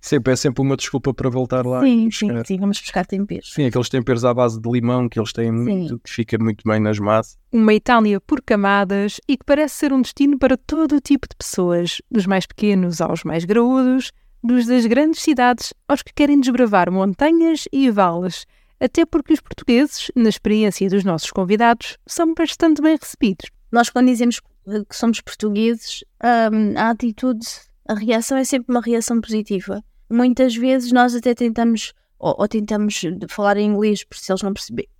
Sempre, 0.00 0.32
é 0.32 0.36
sempre 0.36 0.62
uma 0.62 0.76
desculpa 0.76 1.12
para 1.12 1.28
voltar 1.28 1.66
lá. 1.66 1.80
sim, 1.80 2.08
sim, 2.08 2.28
sim, 2.46 2.56
vamos 2.56 2.80
buscar 2.80 3.04
temperos. 3.04 3.52
Sim, 3.52 3.64
aqueles 3.66 3.88
temperos 3.88 4.24
à 4.24 4.32
base 4.32 4.60
de 4.60 4.70
limão 4.70 5.08
que 5.08 5.18
eles 5.18 5.32
têm 5.32 5.50
muito, 5.50 5.98
que 5.98 6.08
fica 6.08 6.38
muito 6.38 6.62
bem 6.64 6.78
nas 6.78 7.00
massas. 7.00 7.36
Uma 7.50 7.74
Itália 7.74 8.20
por 8.20 8.40
camadas 8.40 9.20
e 9.26 9.36
que 9.36 9.44
parece 9.44 9.74
ser 9.74 9.92
um 9.92 10.00
destino 10.00 10.38
para 10.38 10.56
todo 10.56 10.94
o 10.94 11.00
tipo 11.00 11.26
de 11.28 11.34
pessoas, 11.34 12.00
dos 12.08 12.26
mais 12.26 12.46
pequenos 12.46 13.00
aos 13.00 13.24
mais 13.24 13.44
graúdos, 13.44 14.12
dos 14.40 14.66
das 14.66 14.86
grandes 14.86 15.20
cidades 15.20 15.74
aos 15.88 16.00
que 16.00 16.14
querem 16.14 16.38
desbravar 16.38 16.92
montanhas 16.92 17.64
e 17.72 17.90
vales, 17.90 18.46
até 18.80 19.04
porque 19.04 19.32
os 19.32 19.40
portugueses, 19.40 20.10
na 20.14 20.28
experiência 20.28 20.88
dos 20.88 21.04
nossos 21.04 21.30
convidados, 21.30 21.98
são 22.06 22.32
bastante 22.34 22.80
bem 22.80 22.96
recebidos. 22.96 23.50
Nós, 23.72 23.90
quando 23.90 24.06
dizemos 24.06 24.40
que 24.40 24.96
somos 24.96 25.20
portugueses, 25.20 26.04
hum, 26.22 26.74
a 26.76 26.90
atitude, 26.90 27.46
a 27.86 27.94
reação 27.94 28.38
é 28.38 28.44
sempre 28.44 28.72
uma 28.72 28.80
reação 28.80 29.20
positiva. 29.20 29.82
Muitas 30.10 30.54
vezes 30.54 30.92
nós 30.92 31.14
até 31.14 31.34
tentamos, 31.34 31.92
ou, 32.18 32.36
ou 32.38 32.48
tentamos 32.48 33.02
falar 33.28 33.56
em 33.56 33.70
inglês, 33.70 34.04
porque 34.04 34.22
se 34.24 34.32
eles 34.32 34.42
não 34.42 34.52
perceberem. 34.52 34.90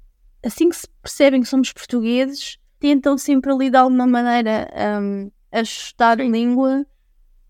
Assim 0.45 0.69
que 0.69 0.77
se 0.77 0.89
percebem 1.03 1.43
que 1.43 1.49
somos 1.49 1.73
portugueses, 1.73 2.59
tentam 2.79 3.17
sempre 3.17 3.51
ali 3.53 3.71
de 3.71 3.77
alguma 3.77 4.07
maneira 4.07 4.69
hum, 5.01 5.31
ajustar 5.53 6.21
a 6.21 6.25
língua. 6.25 6.87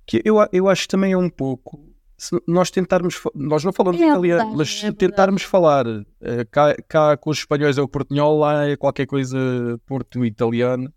Que 0.06 0.22
eu, 0.24 0.36
eu 0.52 0.68
acho 0.68 0.82
que 0.82 0.88
também 0.88 1.12
é 1.12 1.18
um 1.18 1.30
pouco. 1.30 1.87
Se 2.20 2.36
nós 2.48 2.68
tentarmos. 2.70 3.20
Nós 3.34 3.62
não 3.62 3.72
falamos 3.72 4.00
É 4.00 4.08
italiano, 4.08 4.56
mas 4.56 4.68
é 4.68 4.70
se 4.72 4.80
verdade. 4.82 4.96
tentarmos 4.98 5.42
falar. 5.44 5.86
eh, 6.20 6.44
cá, 6.50 6.74
cá 6.88 7.16
com 7.16 7.30
os 7.30 7.38
espanhóis 7.38 7.78
é 7.78 7.82
o 7.82 7.86
portunhol, 7.88 8.38
lá 8.40 8.66
é 8.66 8.76
qualquer 8.76 9.06
coisa 9.06 9.38
porto-italiano. 9.86 10.92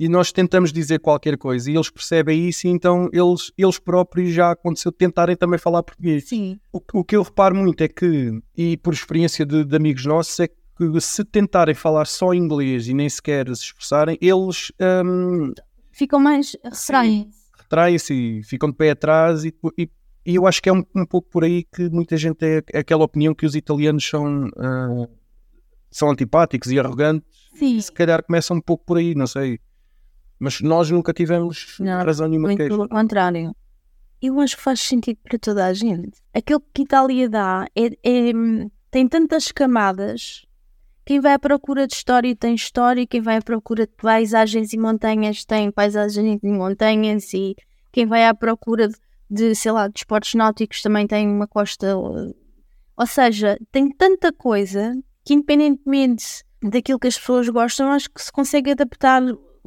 E 0.00 0.08
nós 0.08 0.32
tentamos 0.32 0.72
dizer 0.72 0.98
qualquer 0.98 1.36
coisa 1.38 1.70
e 1.70 1.74
eles 1.74 1.88
percebem 1.88 2.48
isso, 2.48 2.66
e 2.66 2.70
então 2.70 3.08
eles, 3.12 3.52
eles 3.56 3.78
próprios 3.78 4.32
já 4.32 4.50
aconteceu 4.50 4.90
de 4.90 4.98
tentarem 4.98 5.36
também 5.36 5.58
falar 5.58 5.82
português. 5.84 6.28
Sim. 6.28 6.58
O, 6.72 6.80
o 6.94 7.04
que 7.04 7.14
eu 7.14 7.22
reparo 7.22 7.54
muito 7.54 7.80
é 7.82 7.86
que, 7.88 8.32
e 8.56 8.76
por 8.78 8.92
experiência 8.92 9.46
de, 9.46 9.64
de 9.64 9.76
amigos 9.76 10.04
nossos, 10.04 10.40
é 10.40 10.48
que 10.48 11.00
se 11.00 11.24
tentarem 11.24 11.74
falar 11.76 12.06
só 12.06 12.34
inglês 12.34 12.88
e 12.88 12.94
nem 12.94 13.08
sequer 13.08 13.46
se 13.54 13.62
expressarem, 13.64 14.18
eles 14.20 14.72
hum, 15.04 15.52
Ficam 15.92 16.18
mais 16.18 16.56
retraem. 16.64 17.28
retraem-se 17.56 18.12
e 18.14 18.42
ficam 18.42 18.70
de 18.70 18.76
pé 18.76 18.90
atrás 18.90 19.44
e, 19.44 19.54
e- 19.78 19.88
e 20.24 20.34
eu 20.36 20.46
acho 20.46 20.62
que 20.62 20.68
é 20.68 20.72
um, 20.72 20.84
um 20.94 21.04
pouco 21.06 21.28
por 21.30 21.44
aí 21.44 21.64
que 21.64 21.88
muita 21.90 22.16
gente 22.16 22.36
tem 22.36 22.62
aquela 22.74 23.04
opinião 23.04 23.34
que 23.34 23.44
os 23.46 23.54
italianos 23.54 24.04
são, 24.08 24.48
ah, 24.56 25.06
são 25.90 26.10
antipáticos 26.10 26.70
e 26.70 26.78
arrogantes. 26.78 27.28
Sim. 27.54 27.80
Se 27.80 27.92
calhar 27.92 28.22
começa 28.24 28.52
um 28.54 28.60
pouco 28.60 28.84
por 28.84 28.96
aí, 28.98 29.14
não 29.14 29.26
sei. 29.26 29.58
Mas 30.38 30.60
nós 30.60 30.90
nunca 30.90 31.12
tivemos 31.12 31.76
Não, 31.78 32.04
razão 32.04 32.28
nenhuma 32.28 32.48
Muito 32.48 32.58
queixa. 32.58 32.70
pelo 32.74 32.88
contrário. 32.88 33.54
Eu 34.20 34.40
acho 34.40 34.56
que 34.56 34.62
faz 34.62 34.80
sentido 34.80 35.18
para 35.22 35.38
toda 35.38 35.66
a 35.66 35.72
gente. 35.74 36.18
Aquilo 36.32 36.62
que 36.72 36.82
Itália 36.82 37.28
dá 37.28 37.66
é, 37.76 37.86
é- 38.02 38.32
tem 38.90 39.06
tantas 39.06 39.52
camadas. 39.52 40.44
Quem 41.04 41.20
vai 41.20 41.34
à 41.34 41.38
procura 41.38 41.86
de 41.86 41.92
história 41.94 42.34
tem 42.34 42.54
história, 42.54 43.06
quem 43.06 43.20
vai 43.20 43.36
à 43.36 43.42
procura 43.42 43.86
de 43.86 43.92
paisagens 43.92 44.72
e 44.72 44.78
montanhas 44.78 45.44
tem 45.44 45.70
paisagens 45.70 46.40
e 46.42 46.46
montanhas, 46.48 47.32
e 47.34 47.54
quem 47.92 48.06
vai 48.06 48.24
à 48.26 48.34
procura 48.34 48.88
de, 48.88 48.94
de, 49.30 49.54
sei 49.54 49.72
lá, 49.72 49.88
de 49.88 49.98
esportes 49.98 50.34
náuticos 50.34 50.82
também 50.82 51.06
tem 51.06 51.28
uma 51.28 51.46
costa. 51.46 51.96
Ou 51.96 53.06
seja, 53.06 53.58
tem 53.72 53.90
tanta 53.90 54.32
coisa 54.32 54.94
que, 55.24 55.34
independentemente 55.34 56.44
daquilo 56.62 56.98
que 56.98 57.08
as 57.08 57.18
pessoas 57.18 57.48
gostam, 57.48 57.90
acho 57.92 58.10
que 58.10 58.22
se 58.22 58.32
consegue 58.32 58.70
adaptar 58.70 59.22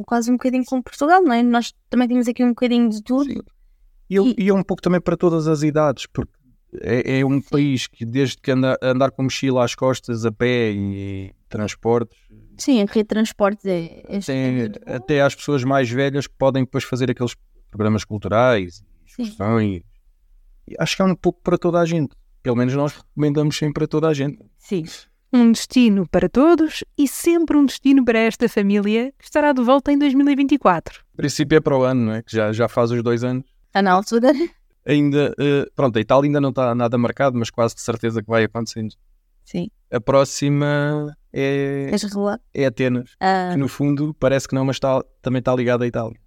quase 0.05 0.31
um 0.31 0.35
bocadinho 0.35 0.63
com 0.65 0.81
Portugal, 0.81 1.21
não 1.23 1.33
é? 1.33 1.43
Nós 1.43 1.73
também 1.89 2.07
temos 2.07 2.27
aqui 2.27 2.43
um 2.43 2.49
bocadinho 2.49 2.89
de 2.89 3.01
tudo. 3.03 3.25
Sim. 3.31 3.41
E, 4.09 4.15
E- 4.17 4.35
e 4.45 4.49
é 4.49 4.53
um 4.53 4.63
pouco 4.63 4.81
também 4.81 5.01
para 5.01 5.17
todas 5.17 5.47
as 5.47 5.61
idades, 5.63 6.05
porque 6.07 6.31
é, 6.81 7.19
é 7.19 7.25
um 7.25 7.41
país 7.41 7.87
que 7.87 8.05
desde 8.05 8.37
que 8.37 8.51
anda 8.51 8.77
andar 8.81 9.11
com 9.11 9.23
mochila 9.23 9.63
às 9.65 9.75
costas, 9.75 10.25
a 10.25 10.31
pé 10.31 10.71
e 10.71 11.33
transportes, 11.49 12.17
Sim, 12.57 12.77
a 12.81 12.85
rede 12.85 12.93
de 12.93 13.03
transportes 13.05 13.65
é. 13.65 14.01
é 14.07 14.19
tem 14.19 14.71
até 14.85 15.21
às 15.21 15.35
pessoas 15.35 15.63
mais 15.63 15.89
velhas 15.89 16.25
que 16.25 16.33
podem 16.37 16.63
depois 16.63 16.83
fazer 16.83 17.11
aqueles 17.11 17.35
programas 17.69 18.03
culturais, 18.03 18.83
Sim. 19.25 19.81
E 20.67 20.75
acho 20.79 20.95
que 20.95 21.01
é 21.01 21.05
um 21.05 21.15
pouco 21.15 21.41
para 21.41 21.57
toda 21.57 21.79
a 21.79 21.85
gente. 21.85 22.15
Pelo 22.43 22.55
menos 22.55 22.73
nós 22.73 22.93
recomendamos 22.93 23.57
sempre 23.57 23.73
para 23.75 23.87
toda 23.87 24.07
a 24.07 24.13
gente. 24.13 24.39
Sim. 24.57 24.83
Um 25.33 25.51
destino 25.51 26.07
para 26.07 26.29
todos 26.29 26.83
e 26.97 27.07
sempre 27.07 27.57
um 27.57 27.65
destino 27.65 28.03
para 28.05 28.19
esta 28.19 28.47
família 28.47 29.11
que 29.17 29.25
estará 29.25 29.51
de 29.51 29.61
volta 29.61 29.91
em 29.91 29.97
2024. 29.99 31.01
O 31.13 31.17
princípio 31.17 31.57
é 31.57 31.59
para 31.59 31.77
o 31.77 31.83
ano, 31.83 32.05
não 32.05 32.13
é? 32.13 32.21
Que 32.21 32.33
já, 32.35 32.51
já 32.53 32.67
faz 32.69 32.91
os 32.91 33.03
dois 33.03 33.23
anos. 33.23 33.45
Está 33.67 33.81
na 33.81 33.91
altura. 33.91 34.31
Ainda, 34.85 35.33
eh, 35.37 35.65
pronto, 35.75 35.97
a 35.97 36.01
Itália 36.01 36.29
ainda 36.29 36.39
não 36.39 36.49
está 36.49 36.73
nada 36.73 36.97
marcado, 36.97 37.37
mas 37.37 37.49
quase 37.49 37.75
de 37.75 37.81
certeza 37.81 38.21
que 38.21 38.29
vai 38.29 38.45
acontecendo. 38.45 38.93
Sim. 39.43 39.69
A 39.91 39.99
próxima 39.99 41.13
é, 41.33 41.91
é 42.53 42.65
Atenas. 42.65 43.11
Ah, 43.19 43.49
que 43.53 43.57
no 43.59 43.67
fundo 43.67 44.13
parece 44.17 44.47
que 44.47 44.55
não, 44.55 44.63
mas 44.63 44.77
está- 44.77 45.03
também 45.21 45.39
está 45.39 45.53
ligado 45.53 45.83
à 45.83 45.87
Itália. 45.87 46.17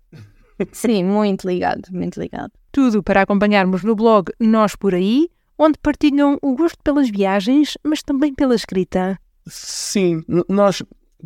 sim, 0.72 1.02
muito 1.04 1.46
ligado, 1.48 1.88
muito 1.90 2.20
ligado. 2.20 2.52
Tudo 2.72 3.02
para 3.02 3.22
acompanharmos 3.22 3.82
no 3.82 3.94
blog 3.96 4.30
Nós 4.38 4.76
Por 4.76 4.94
Aí, 4.94 5.28
onde 5.58 5.78
partilham 5.78 6.38
o 6.42 6.54
gosto 6.54 6.78
pelas 6.82 7.10
viagens, 7.10 7.76
mas 7.84 8.02
também 8.02 8.34
pela 8.34 8.54
escrita. 8.54 9.18
Sim, 9.46 10.22
nós, 10.48 10.82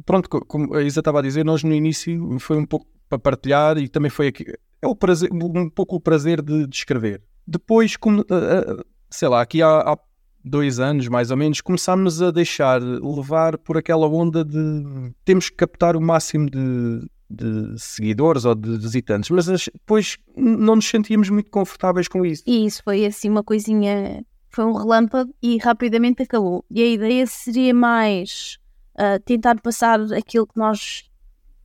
pronto, 0.07 0.28
co- 0.28 0.44
como 0.44 0.74
a 0.74 0.83
Isa 0.83 1.00
estava 1.00 1.18
a 1.18 1.22
dizer, 1.22 1.44
nós 1.44 1.62
no 1.62 1.72
início 1.74 2.38
foi 2.40 2.57
um 2.57 2.64
pouco 2.66 2.87
para 3.09 3.18
partilhar 3.18 3.76
e 3.78 3.88
também 3.88 4.11
foi 4.11 4.28
aqui, 4.28 4.44
é 4.80 4.87
o 4.87 4.96
prazer, 4.96 5.30
um 5.33 5.68
pouco 5.68 5.96
o 5.96 6.00
prazer 6.00 6.40
de, 6.40 6.66
de 6.66 6.74
escrever. 6.76 7.22
Depois, 7.46 7.96
como, 7.96 8.24
ah, 8.30 8.80
ah, 8.80 8.85
sei 9.11 9.28
lá, 9.28 9.42
aqui 9.42 9.61
há, 9.62 9.68
há 9.80 9.98
dois 10.42 10.80
anos 10.80 11.09
mais 11.09 11.30
ou 11.30 11.37
menos, 11.37 11.61
começámos 11.61 12.20
a 12.22 12.30
deixar 12.30 12.80
levar 12.83 13.59
por 13.59 13.76
aquela 13.76 14.09
onda 14.09 14.44
de 14.44 15.12
temos 15.24 15.48
que 15.50 15.57
captar 15.57 15.96
o 15.96 16.00
máximo 16.00 16.48
de, 16.50 17.07
de 17.35 17.79
seguidores 17.79 18.44
ou 18.44 18.55
de 18.55 18.79
visitantes, 18.79 19.31
mas 19.31 19.49
as- 19.49 19.68
depois 19.73 20.16
não 20.37 20.77
nos 20.77 20.88
sentíamos 20.88 21.29
muito 21.29 21.51
confortáveis 21.51 22.09
com 22.09 22.25
isso. 22.25 22.42
E 22.47 22.64
isso 22.66 22.83
foi 22.85 23.05
assim 23.05 23.29
uma 23.29 23.42
coisinha. 23.42 24.25
Foi 24.51 24.64
um 24.64 24.73
relâmpago 24.73 25.35
e 25.42 25.59
rapidamente 25.59 26.23
acabou. 26.23 26.64
E 26.70 26.83
a 26.83 26.87
ideia 26.87 27.27
seria 27.27 27.75
mais 27.75 28.57
ah, 28.97 29.18
tentar 29.25 29.61
passar 29.61 30.01
aquilo 30.12 30.47
que 30.47 30.57
nós, 30.57 31.05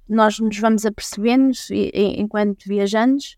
nós 0.08 0.40
nos 0.40 0.58
vamos 0.58 0.86
apercebendo 0.86 1.52
enquanto 1.94 2.64
viajantes 2.66 3.38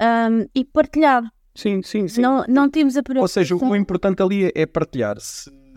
ahm, 0.00 0.46
e 0.54 0.64
partilhar. 0.64 1.22
Sim, 1.54 1.82
sim, 1.82 2.08
sim. 2.08 2.20
Não, 2.20 2.44
não 2.48 2.70
temos 2.70 2.96
a 2.96 3.02
Ou 3.18 3.28
seja, 3.28 3.54
o, 3.56 3.68
o 3.70 3.76
importante 3.76 4.22
ali 4.22 4.46
é, 4.46 4.52
é 4.54 4.66
partilhar. 4.66 5.16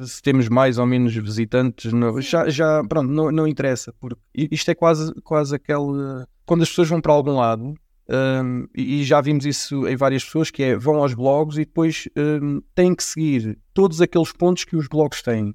Se, 0.01 0.21
temos 0.21 0.47
mais 0.49 0.77
ou 0.77 0.85
menos 0.85 1.13
visitantes, 1.15 1.91
não- 1.93 2.21
já, 2.21 2.49
já 2.49 2.83
pronto, 2.87 3.09
não, 3.11 3.31
não 3.31 3.47
interessa. 3.47 3.93
Porque 3.99 4.21
isto 4.35 4.69
é 4.71 4.75
quase, 4.75 5.13
quase 5.23 5.55
aquele. 5.55 6.25
Quando 6.45 6.61
as 6.63 6.69
pessoas 6.69 6.89
vão 6.89 7.01
para 7.01 7.13
algum 7.13 7.35
lado, 7.35 7.73
hum, 8.09 8.67
e 8.75 9.03
já 9.03 9.19
vimos 9.21 9.45
isso 9.45 9.87
em 9.87 9.95
várias 9.95 10.23
pessoas, 10.23 10.49
que 10.49 10.63
é 10.63 10.75
vão 10.75 10.95
aos 10.97 11.13
blogs 11.13 11.57
e 11.57 11.65
depois 11.65 12.07
hum, 12.17 12.61
têm 12.73 12.95
que 12.95 13.03
seguir 13.03 13.57
todos 13.73 14.01
aqueles 14.01 14.31
pontos 14.31 14.63
que 14.65 14.75
os 14.75 14.87
blogs 14.87 15.21
têm. 15.21 15.53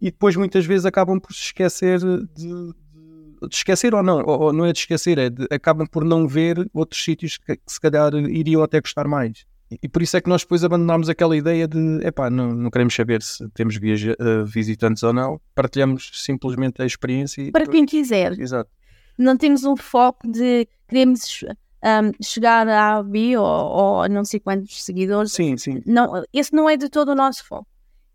E 0.00 0.10
depois 0.10 0.34
muitas 0.36 0.66
vezes 0.66 0.84
acabam 0.84 1.18
por 1.20 1.32
se 1.32 1.42
esquecer 1.42 1.98
de. 2.00 2.26
de- 2.34 2.82
de 3.48 3.56
esquecer 3.56 3.92
ou 3.92 4.04
não, 4.04 4.18
ou, 4.24 4.40
ou 4.40 4.52
não 4.52 4.64
é 4.64 4.72
de 4.72 4.78
esquecer, 4.78 5.18
é 5.18 5.28
de, 5.28 5.48
acabam 5.50 5.84
por 5.84 6.04
não 6.04 6.28
ver 6.28 6.64
outros 6.72 7.02
sítios 7.02 7.38
que, 7.38 7.56
que 7.56 7.62
se 7.66 7.80
calhar 7.80 8.14
iriam 8.14 8.62
até 8.62 8.80
gostar 8.80 9.08
mais. 9.08 9.44
E- 9.82 9.88
por 9.88 10.02
isso 10.02 10.16
é 10.16 10.20
que 10.20 10.28
nós 10.28 10.42
depois 10.42 10.64
abandonámos 10.64 11.08
aquela 11.08 11.36
ideia 11.36 11.68
de 11.68 12.00
epá, 12.04 12.28
não, 12.28 12.52
não 12.52 12.70
queremos 12.70 12.94
saber 12.94 13.22
se 13.22 13.48
temos 13.50 13.76
viaja- 13.76 14.16
eh, 14.18 14.44
visitantes 14.44 15.02
ou 15.02 15.12
não, 15.12 15.40
partilhamos 15.54 16.10
simplesmente 16.14 16.82
a 16.82 16.86
experiência. 16.86 17.50
Para 17.52 17.66
quem 17.66 17.86
quiser. 17.86 18.38
Exato. 18.38 18.70
não 19.18 19.36
temos 19.36 19.62
um 19.64 19.76
foco 19.76 20.26
de 20.30 20.66
queremos 20.88 21.44
ahm, 21.82 22.10
chegar 22.22 22.66
a 22.68 23.02
B 23.02 23.36
ou, 23.36 23.44
ou 23.44 24.02
a 24.02 24.08
não 24.08 24.24
sei 24.24 24.40
quantos 24.40 24.82
seguidores. 24.84 25.32
Sim, 25.32 25.56
sim. 25.56 25.82
Não, 25.86 26.22
esse 26.32 26.52
não 26.52 26.68
é 26.68 26.76
de 26.76 26.88
todo 26.88 27.10
o 27.10 27.14
nosso 27.14 27.44
foco. 27.46 27.66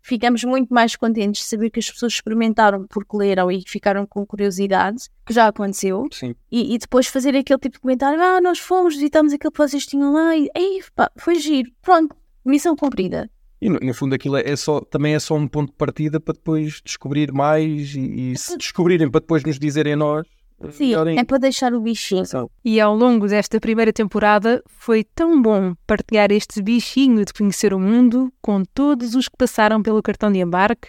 Ficamos 0.08 0.42
muito 0.42 0.72
mais 0.72 0.96
contentes 0.96 1.42
de 1.42 1.48
saber 1.48 1.68
que 1.68 1.80
as 1.80 1.90
pessoas 1.90 2.14
experimentaram 2.14 2.86
porque 2.88 3.14
leram 3.14 3.50
e 3.50 3.62
ficaram 3.66 4.06
com 4.06 4.24
curiosidade, 4.24 5.02
que 5.26 5.34
já 5.34 5.46
aconteceu, 5.46 6.06
sim. 6.10 6.34
e, 6.50 6.74
e 6.74 6.78
depois 6.78 7.06
fazer 7.08 7.36
aquele 7.36 7.58
tipo 7.58 7.74
de 7.74 7.80
comentário: 7.80 8.18
ah, 8.18 8.40
nós 8.40 8.58
fomos, 8.58 8.94
visitamos 8.94 9.34
aquilo 9.34 9.52
que 9.52 9.58
vocês 9.58 9.84
tinham 9.84 10.14
lá, 10.14 10.34
e 10.34 10.48
ei, 10.56 10.82
pá, 10.96 11.10
foi 11.14 11.34
giro. 11.34 11.70
Pronto, 11.82 12.16
missão 12.42 12.74
cumprida. 12.74 13.30
E 13.60 13.68
no, 13.68 13.78
no 13.80 13.92
fundo 13.92 14.14
aquilo 14.14 14.38
é, 14.38 14.48
é 14.48 14.56
só, 14.56 14.80
também 14.80 15.14
é 15.14 15.18
só 15.18 15.34
um 15.34 15.46
ponto 15.46 15.72
de 15.72 15.76
partida 15.76 16.18
para 16.18 16.32
depois 16.32 16.80
descobrir 16.82 17.30
mais 17.30 17.94
e, 17.94 18.32
e 18.32 18.38
se 18.38 18.56
descobrirem 18.56 19.10
para 19.10 19.20
depois 19.20 19.44
nos 19.44 19.58
dizerem 19.58 19.92
a 19.92 19.96
nós. 19.96 20.26
Sim, 20.72 20.92
é 21.16 21.24
para 21.24 21.38
deixar 21.38 21.72
o 21.72 21.80
bichinho. 21.80 22.24
E 22.64 22.80
ao 22.80 22.94
longo 22.94 23.28
desta 23.28 23.60
primeira 23.60 23.92
temporada 23.92 24.62
foi 24.66 25.04
tão 25.04 25.40
bom 25.40 25.74
partilhar 25.86 26.32
este 26.32 26.60
bichinho 26.60 27.24
de 27.24 27.32
conhecer 27.32 27.72
o 27.72 27.78
mundo 27.78 28.32
com 28.42 28.64
todos 28.64 29.14
os 29.14 29.28
que 29.28 29.36
passaram 29.36 29.82
pelo 29.82 30.02
cartão 30.02 30.32
de 30.32 30.40
embarque 30.40 30.88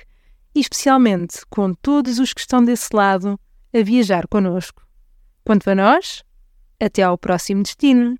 e 0.56 0.60
especialmente 0.60 1.46
com 1.50 1.74
todos 1.74 2.18
os 2.18 2.34
que 2.34 2.42
estão 2.42 2.64
desse 2.64 2.90
lado 2.96 3.40
a 3.74 3.84
viajar 3.84 4.28
connosco. 4.28 4.82
Quanto 5.46 5.70
a 5.70 5.76
nós, 5.76 6.24
até 6.80 7.04
ao 7.04 7.18
próximo 7.18 7.62
destino. 7.62 8.16